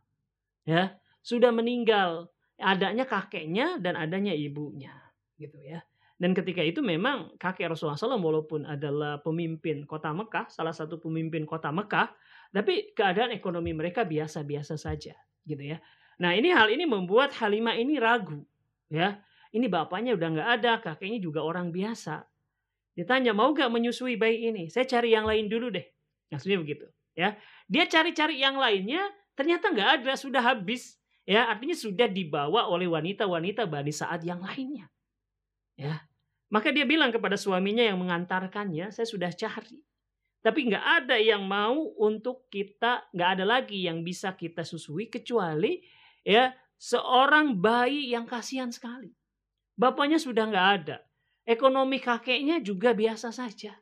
[0.68, 2.28] Ya, sudah meninggal.
[2.60, 4.92] Adanya kakeknya dan adanya ibunya.
[5.40, 5.82] Gitu ya.
[6.14, 11.42] Dan ketika itu memang kakek Rasulullah SAW walaupun adalah pemimpin kota Mekah, salah satu pemimpin
[11.42, 12.14] kota Mekah,
[12.54, 15.82] tapi keadaan ekonomi mereka biasa-biasa saja, gitu ya.
[16.22, 18.46] Nah ini hal ini membuat Halimah ini ragu,
[18.86, 19.18] ya.
[19.50, 22.26] Ini bapaknya udah nggak ada, kakeknya juga orang biasa.
[22.94, 24.70] Ditanya mau gak menyusui bayi ini?
[24.70, 25.82] Saya cari yang lain dulu deh.
[26.30, 26.86] Maksudnya begitu,
[27.18, 27.34] ya.
[27.66, 29.02] Dia cari-cari yang lainnya,
[29.34, 30.98] ternyata nggak ada, sudah habis.
[31.26, 34.86] Ya, artinya sudah dibawa oleh wanita-wanita Bani Saat yang lainnya.
[35.74, 36.06] Ya.
[36.50, 39.82] Maka dia bilang kepada suaminya yang mengantarkannya, saya sudah cari.
[40.44, 45.80] Tapi nggak ada yang mau untuk kita, nggak ada lagi yang bisa kita susui kecuali
[46.20, 49.08] ya seorang bayi yang kasihan sekali.
[49.74, 51.00] Bapaknya sudah nggak ada.
[51.48, 53.72] Ekonomi kakeknya juga biasa saja.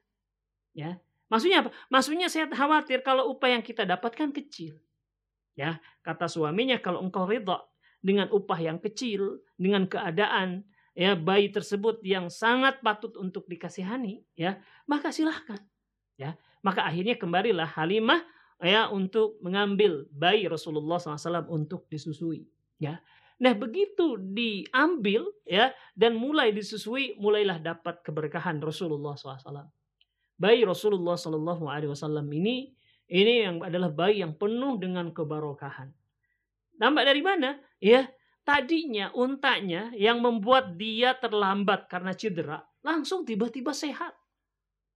[0.72, 1.70] Ya, maksudnya apa?
[1.90, 4.78] Maksudnya saya khawatir kalau upah yang kita dapatkan kecil.
[5.59, 7.61] Ya, kata suaminya kalau engkau ridha
[8.00, 14.61] dengan upah yang kecil, dengan keadaan ya bayi tersebut yang sangat patut untuk dikasihani ya
[14.85, 15.61] maka silahkan
[16.16, 16.37] ya.
[16.62, 18.22] Maka akhirnya kembalilah Halimah
[18.62, 22.46] ya untuk mengambil bayi Rasulullah SAW untuk disusui
[22.78, 23.02] ya.
[23.42, 29.66] Nah begitu diambil ya dan mulai disusui mulailah dapat keberkahan Rasulullah SAW
[30.38, 32.70] bayi Rasulullah SAW ini
[33.12, 35.90] ini yang adalah bayi yang penuh dengan kebarokahan.
[36.81, 37.61] Nampak dari mana?
[37.83, 38.09] Ya
[38.42, 44.12] tadinya untanya yang membuat dia terlambat karena cedera langsung tiba-tiba sehat.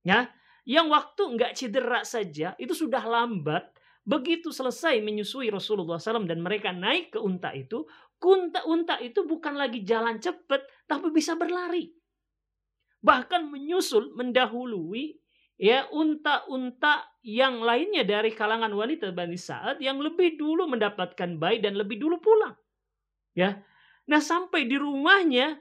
[0.03, 0.31] Ya,
[0.67, 3.71] yang waktu nggak cedera saja itu sudah lambat.
[4.07, 7.83] Begitu selesai menyusui Rasulullah SAW dan mereka naik ke unta itu,
[8.23, 11.91] unta-unta itu bukan lagi jalan cepat, tapi bisa berlari.
[13.03, 15.19] Bahkan menyusul, mendahului
[15.59, 21.75] ya unta-unta yang lainnya dari kalangan wanita Bani Sa'ad yang lebih dulu mendapatkan bayi dan
[21.75, 22.55] lebih dulu pulang.
[23.37, 23.61] Ya.
[24.09, 25.61] Nah, sampai di rumahnya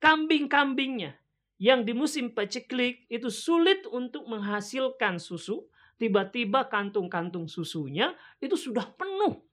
[0.00, 1.20] kambing-kambingnya
[1.60, 5.68] yang di musim paceklik itu sulit untuk menghasilkan susu,
[6.00, 9.44] tiba-tiba kantung-kantung susunya itu sudah penuh.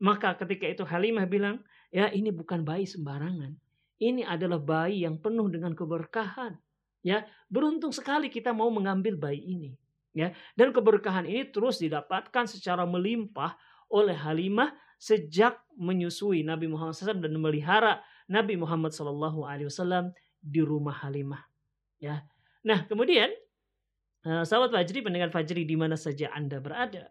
[0.00, 3.54] Maka ketika itu Halimah bilang, ya ini bukan bayi sembarangan.
[4.00, 6.56] Ini adalah bayi yang penuh dengan keberkahan.
[7.00, 9.70] Ya, beruntung sekali kita mau mengambil bayi ini.
[10.10, 13.54] Ya, dan keberkahan ini terus didapatkan secara melimpah
[13.92, 20.12] oleh Halimah sejak menyusui Nabi Muhammad SAW dan memelihara Nabi Muhammad SAW
[20.44, 21.40] di rumah Halimah.
[21.96, 22.28] Ya.
[22.60, 23.32] Nah kemudian
[24.28, 27.08] eh, sahabat Fajri, pendengar Fajri di mana saja Anda berada.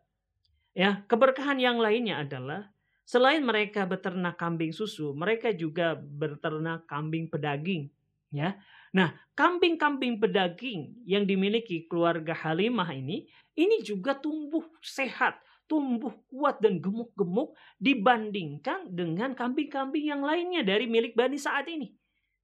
[0.78, 2.70] Ya, keberkahan yang lainnya adalah
[3.04, 7.90] selain mereka beternak kambing susu, mereka juga beternak kambing pedaging,
[8.30, 8.54] ya.
[8.94, 16.82] Nah, kambing-kambing pedaging yang dimiliki keluarga Halimah ini, ini juga tumbuh sehat, tumbuh kuat dan
[16.82, 21.94] gemuk-gemuk dibandingkan dengan kambing-kambing yang lainnya dari milik Bani saat ini.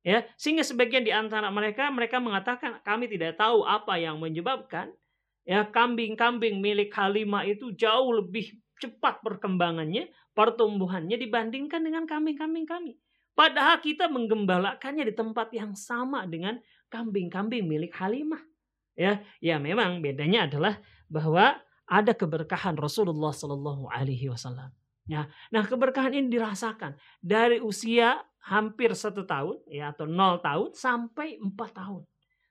[0.05, 4.93] Ya, sehingga sebagian di antara mereka mereka mengatakan kami tidak tahu apa yang menyebabkan
[5.41, 12.93] ya kambing-kambing milik Halimah itu jauh lebih cepat perkembangannya, pertumbuhannya dibandingkan dengan kambing-kambing kami.
[13.33, 16.61] Padahal kita menggembalakannya di tempat yang sama dengan
[16.93, 18.45] kambing-kambing milik Halimah.
[18.93, 24.73] Ya, ya memang bedanya adalah bahwa ada keberkahan Rasulullah Shallallahu Alaihi Wasallam.
[25.05, 31.37] Ya, nah keberkahan ini dirasakan dari usia hampir satu tahun ya atau nol tahun sampai
[31.37, 32.01] empat tahun.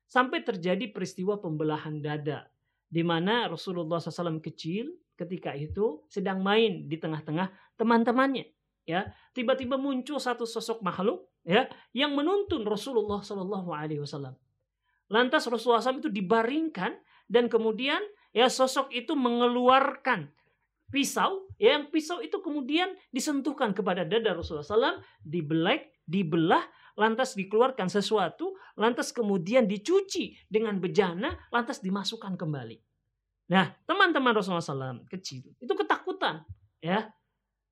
[0.06, 2.46] Sampai terjadi peristiwa pembelahan dada
[2.86, 8.46] di mana Rasulullah SAW kecil ketika itu sedang main di tengah-tengah teman-temannya
[8.86, 9.10] ya.
[9.34, 14.38] Tiba-tiba muncul satu sosok makhluk ya yang menuntun Rasulullah Wasallam.
[15.10, 18.00] Lantas Rasulullah SAW itu dibaringkan dan kemudian
[18.34, 20.28] ya sosok itu mengeluarkan
[20.90, 26.62] pisau, ya, yang pisau itu kemudian disentuhkan kepada dada Rasulullah SAW, dibelek, dibelah,
[26.94, 32.78] lantas dikeluarkan sesuatu, lantas kemudian dicuci dengan bejana, lantas dimasukkan kembali.
[33.50, 36.46] Nah, teman-teman Rasulullah SAW kecil itu ketakutan,
[36.78, 37.10] ya.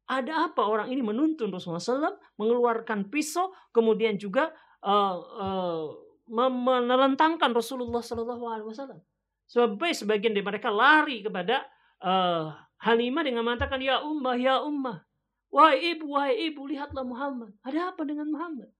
[0.03, 4.51] Ada apa orang ini menuntun Rasulullah SAW mengeluarkan pisau, kemudian juga
[4.83, 5.87] uh, uh,
[6.27, 8.99] menelentangkan Rasulullah SAW.
[9.47, 11.67] Sampai sebagian dari mereka lari kepada
[12.03, 12.53] uh,
[12.83, 15.05] Halimah dengan mengatakan, Ya ummah, ya ummah.
[15.53, 17.53] Wahai ibu, wahai ibu, lihatlah Muhammad.
[17.61, 18.73] Ada apa dengan Muhammad?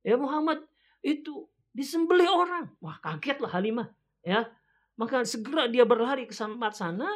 [0.00, 0.64] Ya Muhammad
[1.04, 1.44] itu
[1.76, 2.72] disembelih orang.
[2.80, 3.92] Wah kagetlah Halimah.
[4.24, 4.48] Ya,
[4.96, 7.06] maka segera dia berlari ke tempat sana.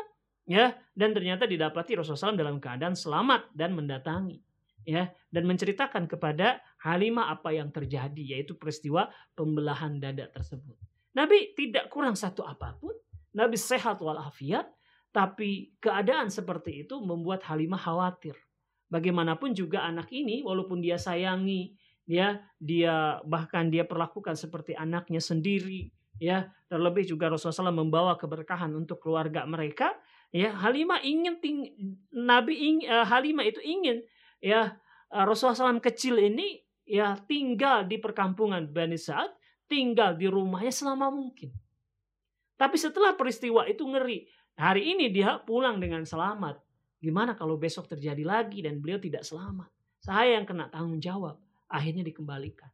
[0.49, 4.41] Ya, dan ternyata didapati Rasulullah SAW dalam keadaan selamat dan mendatangi.
[4.89, 10.77] Ya, dan menceritakan kepada Halimah apa yang terjadi, yaitu peristiwa pembelahan dada tersebut.
[11.17, 12.93] Nabi tidak kurang satu apa pun.
[13.37, 14.69] Nabi sehat walafiat
[15.09, 18.37] tapi keadaan seperti itu membuat Halimah khawatir.
[18.89, 21.77] Bagaimanapun juga anak ini walaupun dia sayangi,
[22.09, 26.49] ya, dia bahkan dia perlakukan seperti anaknya sendiri, ya.
[26.69, 29.93] Terlebih juga Rasulullah SAW membawa keberkahan untuk keluarga mereka,
[30.33, 30.57] ya.
[30.57, 31.69] Halimah ingin ting
[32.13, 34.05] Nabi ing, uh, Halimah itu ingin
[34.41, 34.77] ya
[35.13, 39.35] uh, Rasulullah SAW kecil ini ya tinggal di perkampungan Bani Sa'ad,
[39.69, 41.53] tinggal di rumahnya selama mungkin.
[42.59, 44.27] Tapi setelah peristiwa itu ngeri,
[44.59, 46.59] Hari ini dia pulang dengan selamat.
[46.99, 49.71] Gimana kalau besok terjadi lagi dan beliau tidak selamat?
[50.03, 51.39] Saya yang kena tanggung jawab.
[51.71, 52.67] Akhirnya dikembalikan.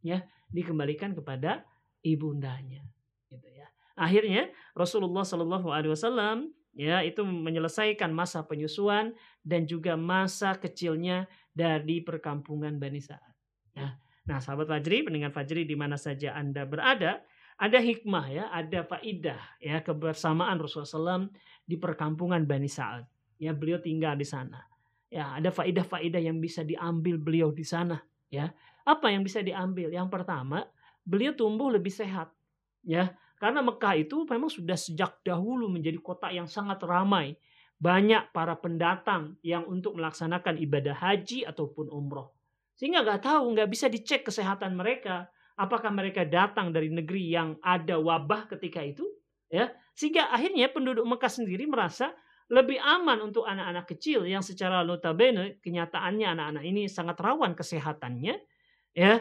[0.00, 1.68] Ya, dikembalikan kepada
[2.00, 2.80] ibundanya.
[3.28, 3.68] Gitu ya.
[3.92, 9.12] Akhirnya Rasulullah Shallallahu Alaihi Wasallam ya itu menyelesaikan masa penyusuan
[9.44, 13.34] dan juga masa kecilnya dari perkampungan Bani Sa'ad.
[13.76, 14.00] Ya.
[14.24, 17.20] Nah, sahabat Fajri, pendengar Fajri di mana saja Anda berada,
[17.54, 21.30] ada hikmah ya, ada faidah ya kebersamaan Rasulullah SAW
[21.62, 23.06] di perkampungan Bani Sa'ad.
[23.38, 24.58] Ya, beliau tinggal di sana.
[25.06, 28.02] Ya, ada faidah-faidah yang bisa diambil beliau di sana.
[28.26, 28.50] Ya,
[28.82, 29.94] apa yang bisa diambil?
[29.94, 30.66] Yang pertama,
[31.06, 32.34] beliau tumbuh lebih sehat.
[32.82, 37.38] Ya, karena Mekah itu memang sudah sejak dahulu menjadi kota yang sangat ramai.
[37.78, 42.33] Banyak para pendatang yang untuk melaksanakan ibadah haji ataupun umroh.
[42.74, 45.30] Sehingga nggak tahu, nggak bisa dicek kesehatan mereka.
[45.54, 49.06] Apakah mereka datang dari negeri yang ada wabah ketika itu?
[49.46, 52.10] Ya sehingga akhirnya penduduk Mekah sendiri merasa
[52.50, 58.36] lebih aman untuk anak-anak kecil yang secara notabene kenyataannya anak-anak ini sangat rawan kesehatannya
[58.92, 59.14] ya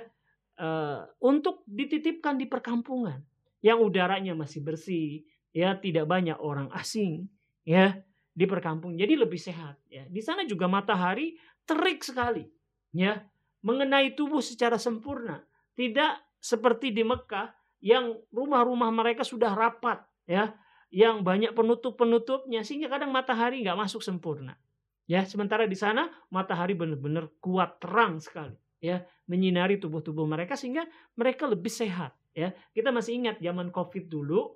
[0.60, 3.24] uh, untuk dititipkan di perkampungan
[3.64, 5.24] yang udaranya masih bersih
[5.56, 7.32] ya tidak banyak orang asing
[7.64, 7.96] ya
[8.34, 10.04] di perkampungan jadi lebih sehat ya.
[10.10, 12.44] Di sana juga matahari terik sekali
[12.92, 13.24] ya
[13.64, 15.42] mengenai tubuh secara sempurna
[15.74, 17.50] tidak seperti di Mekah
[17.80, 20.52] yang rumah-rumah mereka sudah rapat ya,
[20.92, 24.60] yang banyak penutup-penutupnya sehingga kadang matahari nggak masuk sempurna.
[25.04, 31.48] Ya, sementara di sana matahari benar-benar kuat terang sekali ya, menyinari tubuh-tubuh mereka sehingga mereka
[31.48, 32.56] lebih sehat ya.
[32.72, 34.56] Kita masih ingat zaman Covid dulu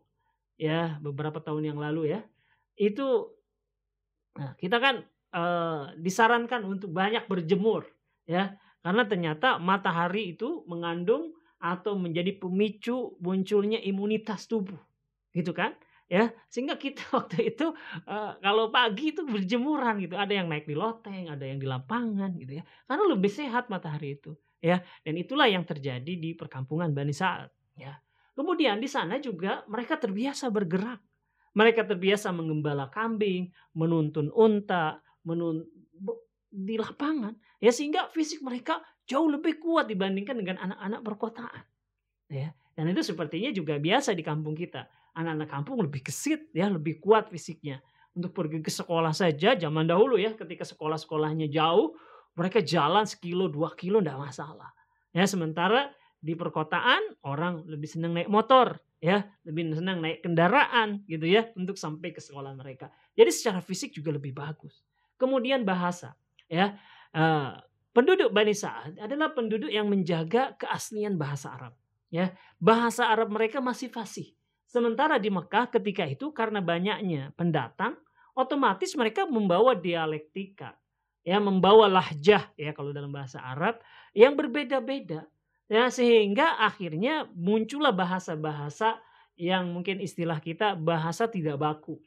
[0.55, 2.23] ya, beberapa tahun yang lalu ya.
[2.79, 3.35] Itu
[4.39, 5.03] nah, kita kan
[5.35, 7.87] eh, disarankan untuk banyak berjemur
[8.27, 8.55] ya
[8.87, 14.79] karena ternyata matahari itu mengandung atau menjadi pemicu munculnya imunitas tubuh.
[15.35, 15.75] Gitu kan?
[16.07, 17.75] Ya, sehingga kita waktu itu
[18.07, 22.31] uh, kalau pagi itu berjemuran gitu, ada yang naik di loteng, ada yang di lapangan
[22.39, 22.63] gitu ya.
[22.87, 24.31] Karena lebih sehat matahari itu,
[24.63, 24.79] ya.
[25.03, 27.91] Dan itulah yang terjadi di perkampungan Bani Sa'ad, ya.
[28.39, 31.03] Kemudian di sana juga mereka terbiasa bergerak.
[31.59, 35.67] Mereka terbiasa mengembala kambing, menuntun unta, menun
[36.47, 41.63] di lapangan ya sehingga fisik mereka jauh lebih kuat dibandingkan dengan anak-anak perkotaan.
[42.27, 44.85] Ya dan itu sepertinya juga biasa di kampung kita.
[45.17, 47.81] Anak-anak kampung lebih gesit ya lebih kuat fisiknya.
[48.13, 51.97] Untuk pergi ke sekolah saja zaman dahulu ya ketika sekolah-sekolahnya jauh
[52.37, 54.69] mereka jalan sekilo dua kilo tidak masalah.
[55.09, 55.89] Ya sementara
[56.21, 61.77] di perkotaan orang lebih senang naik motor ya lebih senang naik kendaraan gitu ya untuk
[61.81, 62.93] sampai ke sekolah mereka.
[63.17, 64.85] Jadi secara fisik juga lebih bagus.
[65.17, 66.13] Kemudian bahasa
[66.45, 66.77] ya
[67.15, 67.55] uh,
[67.95, 71.73] penduduk Bani Sa'ad adalah penduduk yang menjaga keaslian bahasa Arab
[72.11, 72.33] ya.
[72.57, 74.33] Bahasa Arab mereka masih fasih.
[74.67, 77.95] Sementara di Mekah ketika itu karena banyaknya pendatang
[78.35, 80.75] otomatis mereka membawa dialektika
[81.23, 83.79] ya membawa lahjah ya kalau dalam bahasa Arab
[84.11, 85.27] yang berbeda-beda
[85.71, 85.87] ya.
[85.87, 88.99] Sehingga akhirnya muncullah bahasa-bahasa
[89.37, 92.01] yang mungkin istilah kita bahasa tidak baku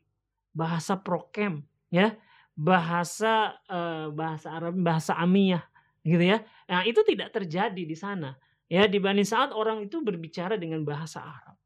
[0.51, 1.62] bahasa prokem
[1.94, 2.18] ya
[2.61, 5.64] bahasa uh, bahasa Arab, bahasa Amiyah
[6.04, 6.44] gitu ya.
[6.68, 8.36] Nah, itu tidak terjadi di sana.
[8.70, 11.56] Ya, di Bani Sa'ad orang itu berbicara dengan bahasa Arab.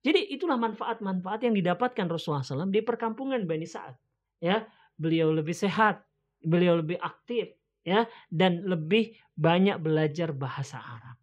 [0.00, 3.98] Jadi itulah manfaat-manfaat yang didapatkan Rasulullah SAW di perkampungan Bani Sa'ad.
[4.40, 4.64] Ya,
[4.96, 6.06] beliau lebih sehat,
[6.40, 7.52] beliau lebih aktif,
[7.84, 11.16] ya, dan lebih banyak belajar bahasa Arab,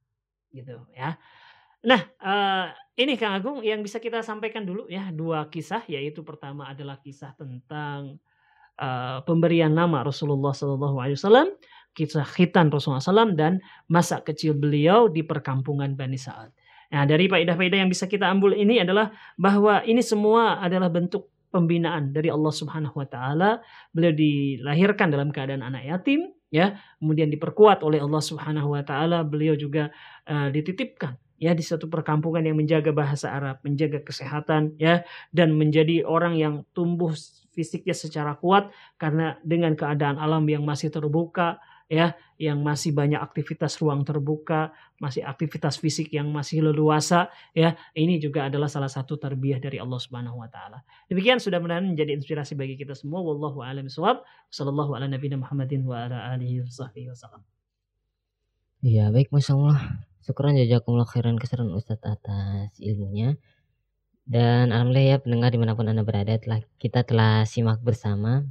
[0.54, 1.18] gitu ya.
[1.82, 6.70] Nah, uh, ini Kang Agung yang bisa kita sampaikan dulu ya dua kisah, yaitu pertama
[6.70, 8.22] adalah kisah tentang
[8.82, 11.54] uh, pemberian nama Rasulullah SAW,
[11.94, 16.50] kisah khitan Rasulullah SAW dan masa kecil beliau di perkampungan Bani Sa'ad.
[16.92, 22.12] Nah, dari faedah-faedah yang bisa kita ambil ini adalah bahwa ini semua adalah bentuk pembinaan
[22.12, 23.64] dari Allah Subhanahu wa taala.
[23.96, 26.76] Beliau dilahirkan dalam keadaan anak yatim, ya.
[27.00, 29.88] Kemudian diperkuat oleh Allah Subhanahu wa taala, beliau juga
[30.28, 35.02] uh, dititipkan ya di satu perkampungan yang menjaga bahasa Arab, menjaga kesehatan ya
[35.34, 37.18] dan menjadi orang yang tumbuh
[37.52, 41.60] fisiknya secara kuat karena dengan keadaan alam yang masih terbuka
[41.92, 47.76] ya, yang masih banyak aktivitas ruang terbuka, masih aktivitas fisik yang masih leluasa ya.
[47.92, 50.88] Ini juga adalah salah satu terbiah dari Allah Subhanahu wa taala.
[51.12, 53.20] Demikian sudah menjadi inspirasi bagi kita semua.
[53.20, 54.24] Wallahu a'lam bishawab.
[54.48, 57.44] Sallallahu ala nabiyina Muhammadin wa ala alihi wasallam.
[58.82, 59.78] Iya, baik Masya Allah.
[60.24, 63.36] Syukran jazakumullah khairan keseran Ustadz atas ilmunya.
[64.32, 68.48] Dan alhamdulillah ya pendengar di mana pun anda berada telah kita telah simak bersama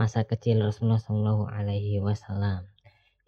[0.00, 2.64] masa kecil Rasulullah Shallallahu Alaihi Wasallam.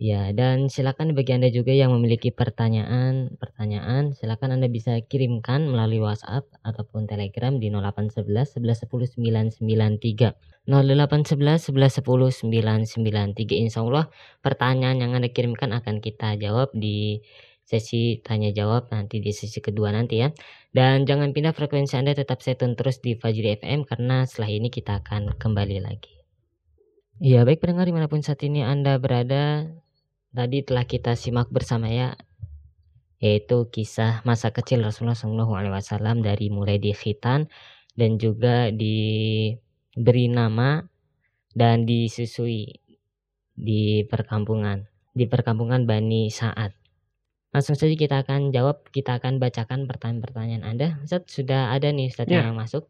[0.00, 6.00] Ya, dan silakan bagi Anda juga yang memiliki pertanyaan, pertanyaan silakan Anda bisa kirimkan melalui
[6.00, 10.32] WhatsApp ataupun Telegram di 0811 11 10 993.
[10.64, 12.32] 0811 11 10
[12.88, 13.60] 993.
[13.60, 14.08] Insya Allah
[14.40, 17.20] pertanyaan yang Anda kirimkan akan kita jawab di
[17.70, 20.34] sesi tanya jawab nanti di sesi kedua nanti ya.
[20.74, 24.98] Dan jangan pindah frekuensi Anda tetap stay terus di Fajri FM karena setelah ini kita
[24.98, 26.18] akan kembali lagi.
[27.22, 29.70] Iya baik pendengar di mana pun saat ini Anda berada
[30.34, 32.18] tadi telah kita simak bersama ya
[33.20, 37.52] yaitu kisah masa kecil Rasulullah SAW dari mulai di khitan
[37.92, 40.80] dan juga diberi nama
[41.52, 42.80] dan disusui
[43.52, 46.79] di perkampungan di perkampungan Bani Saat.
[47.50, 50.88] Langsung saja kita akan jawab, kita akan bacakan pertanyaan-pertanyaan Anda.
[51.02, 52.46] Ustaz, sudah ada nih Ustaz ya.
[52.46, 52.86] yang masuk.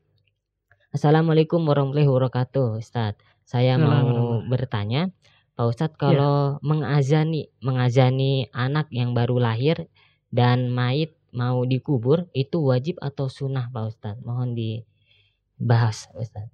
[0.92, 3.16] Assalamualaikum warahmatullahi wabarakatuh, Ustaz.
[3.48, 5.08] Saya mau bertanya,
[5.56, 6.00] Pak Ustadz iya.
[6.00, 6.60] kalau ya.
[6.60, 9.88] mengazani mengazani anak yang baru lahir
[10.28, 14.24] dan mayit mau dikubur itu wajib atau sunnah Pak Ustadz?
[14.24, 16.52] Mohon dibahas Ustadz.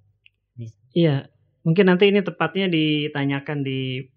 [0.95, 1.27] Iya,
[1.67, 4.07] mungkin nanti ini tepatnya ditanyakan di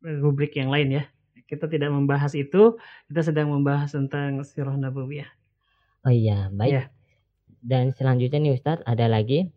[0.00, 1.04] rubrik yang lain ya.
[1.46, 2.74] Kita tidak membahas itu,
[3.06, 5.30] kita sedang membahas tentang sirah nabawiyah.
[6.02, 6.70] Oh iya, baik.
[6.74, 6.84] Ya.
[7.62, 9.50] Dan selanjutnya nih Ustadz ada lagi.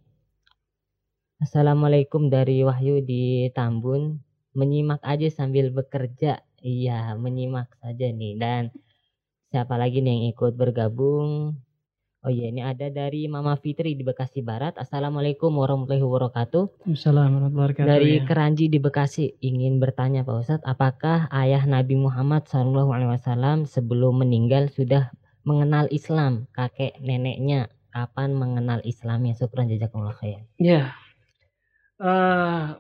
[1.42, 4.22] Assalamualaikum dari Wahyu di Tambun
[4.54, 6.42] menyimak aja sambil bekerja.
[6.60, 8.34] Iya, menyimak saja nih.
[8.38, 8.70] Dan
[9.50, 11.58] siapa lagi nih yang ikut bergabung?
[12.20, 14.76] Oh iya, ini ada dari Mama Fitri di Bekasi Barat.
[14.76, 16.84] Assalamualaikum warahmatullahi wabarakatuh.
[16.92, 17.88] Assalamualaikum warahmatullahi wabarakatuh.
[17.88, 18.26] Dari ya.
[18.28, 25.16] Keranji di Bekasi ingin bertanya Pak Ustadz, apakah ayah Nabi Muhammad SAW sebelum meninggal sudah
[25.48, 26.52] mengenal Islam?
[26.52, 29.40] Kakek neneknya kapan mengenal Islamnya?
[29.40, 30.44] Syukran jazakumullah khair.
[30.60, 30.92] Ya.
[32.04, 32.76] Uh,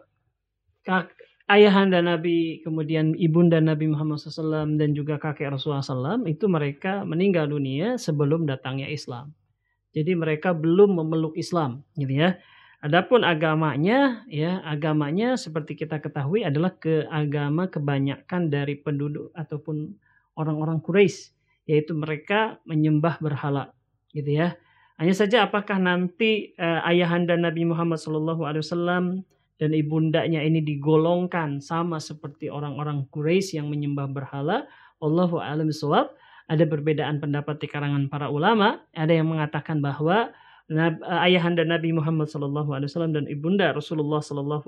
[0.83, 1.15] kak,
[1.49, 7.49] ayahanda Nabi, kemudian ibunda Nabi Muhammad SAW dan juga kakek Rasulullah SAW itu mereka meninggal
[7.49, 9.33] dunia sebelum datangnya Islam.
[9.89, 12.37] Jadi mereka belum memeluk Islam, gitu ya.
[12.79, 19.97] Adapun agamanya, ya agamanya seperti kita ketahui adalah ke agama kebanyakan dari penduduk ataupun
[20.37, 21.33] orang-orang Quraisy,
[21.65, 23.73] yaitu mereka menyembah berhala,
[24.13, 24.55] gitu ya.
[25.01, 29.25] Hanya saja apakah nanti uh, ayahanda Nabi Muhammad SAW
[29.59, 34.65] dan ibundanya ini digolongkan sama seperti orang-orang Quraisy yang menyembah berhala,
[35.03, 36.15] Allahu a'lam bishawab.
[36.49, 38.81] Ada perbedaan pendapat di karangan para ulama.
[38.95, 40.33] Ada yang mengatakan bahwa
[41.21, 44.65] ayahanda Nabi Muhammad SAW dan ibunda Rasulullah SAW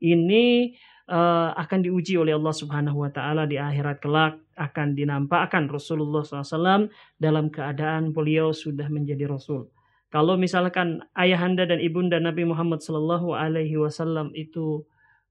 [0.00, 0.76] ini
[1.10, 6.88] uh, akan diuji oleh Allah Subhanahu Wa Taala di akhirat kelak akan dinampakkan Rasulullah SAW
[7.16, 9.68] dalam keadaan beliau sudah menjadi Rasul.
[10.10, 14.82] Kalau misalkan ayahanda dan ibunda Nabi Muhammad Sallallahu Alaihi Wasallam itu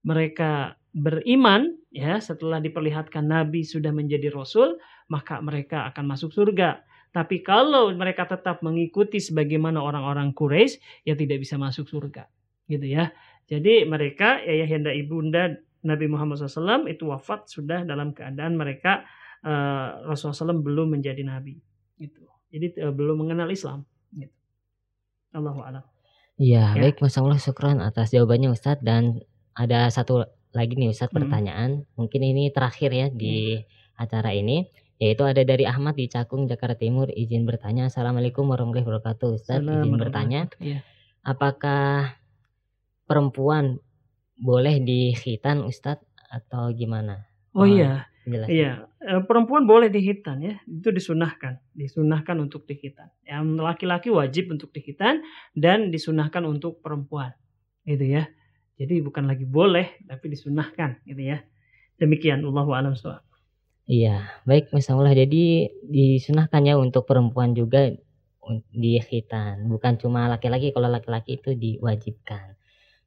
[0.07, 4.79] mereka beriman, ya setelah diperlihatkan Nabi sudah menjadi Rasul,
[5.11, 6.79] maka mereka akan masuk surga.
[7.11, 12.29] Tapi kalau mereka tetap mengikuti sebagaimana orang-orang Quraisy, ya tidak bisa masuk surga,
[12.69, 13.11] gitu ya.
[13.49, 19.03] Jadi mereka ayahanda ibunda Nabi Muhammad SAW itu wafat sudah dalam keadaan mereka
[19.41, 21.57] uh, Rasulullah SAW belum menjadi nabi,
[21.97, 22.29] gitu.
[22.53, 23.89] Jadi uh, belum mengenal Islam.
[25.33, 25.83] Allahu a'lam.
[26.39, 26.79] Iya, ya.
[26.79, 29.19] baik Mas Allah syukran atas jawabannya Ustadz dan
[29.53, 30.23] ada satu
[30.55, 31.19] lagi nih Ustadz hmm.
[31.19, 31.69] pertanyaan.
[31.99, 34.01] Mungkin ini terakhir ya di hmm.
[34.01, 34.65] acara ini
[34.99, 39.95] yaitu ada dari Ahmad di Cakung Jakarta Timur izin bertanya Assalamualaikum warahmatullahi wabarakatuh Ustadz izin
[39.95, 40.83] bertanya ya.
[41.23, 42.19] apakah
[43.07, 43.79] perempuan
[44.35, 47.23] boleh dikhitan Ustadz atau gimana?
[47.55, 48.47] Oh, oh iya Jelas.
[48.51, 53.07] Iya, eh, perempuan boleh dihitan ya, itu disunahkan, disunahkan untuk dihitan.
[53.23, 55.23] Yang laki-laki wajib untuk dihitan
[55.55, 57.31] dan disunahkan untuk perempuan,
[57.87, 58.27] gitu ya.
[58.75, 61.39] Jadi bukan lagi boleh, tapi disunahkan, gitu ya.
[61.99, 62.95] Demikian, Allahu a'lam
[63.89, 65.15] Iya, baik Mas Allah.
[65.15, 67.89] Jadi disunahkan ya untuk perempuan juga
[68.69, 70.75] dihitan, bukan cuma laki-laki.
[70.75, 72.58] Kalau laki-laki itu diwajibkan.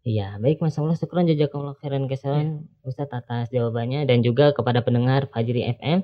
[0.02, 2.90] Iya, baik Mas Allah, syukran jazakumullah khairan kesalan ya.
[2.90, 6.02] Ustaz atas jawabannya dan juga kepada pendengar Fajri FM.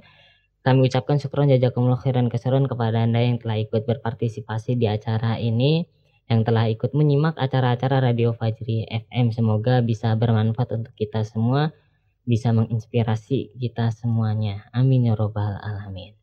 [0.63, 5.91] Kami ucapkan syukran jazakumullah khairan kesalan kepada Anda yang telah ikut berpartisipasi di acara ini,
[6.31, 9.35] yang telah ikut menyimak acara-acara Radio Fajri FM.
[9.35, 11.75] Semoga bisa bermanfaat untuk kita semua,
[12.23, 14.71] bisa menginspirasi kita semuanya.
[14.71, 16.15] Amin ya robbal alamin.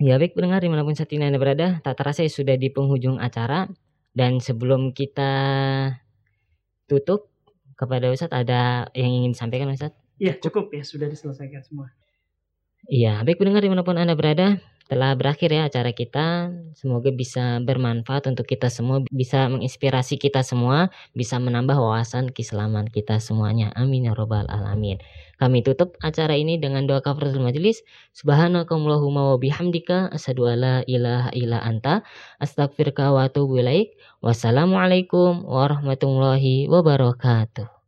[0.00, 3.20] Ya baik pendengar di mana pun saat ini Anda berada, tak terasa sudah di penghujung
[3.20, 3.68] acara.
[4.16, 5.32] Dan sebelum kita
[6.92, 7.32] tutup
[7.80, 9.96] kepada Ustadz ada yang ingin disampaikan Ustadz?
[10.20, 11.88] Iya cukup ya sudah diselesaikan semua.
[12.86, 14.60] Iya baik pendengar di mana pun anda berada
[14.92, 16.52] telah berakhir ya acara kita.
[16.76, 23.16] Semoga bisa bermanfaat untuk kita semua, bisa menginspirasi kita semua, bisa menambah wawasan keislaman kita
[23.16, 23.72] semuanya.
[23.72, 25.00] Amin ya robbal alamin.
[25.42, 27.82] Kami tutup acara ini dengan doa kafaratul majelis.
[28.14, 32.06] Subhanakallahumma wa bihamdika asyhadu alla ilaha illa anta
[32.38, 33.98] astaghfiruka wa atubu ilaik.
[34.22, 37.81] Wassalamualaikum warahmatullahi wabarakatuh.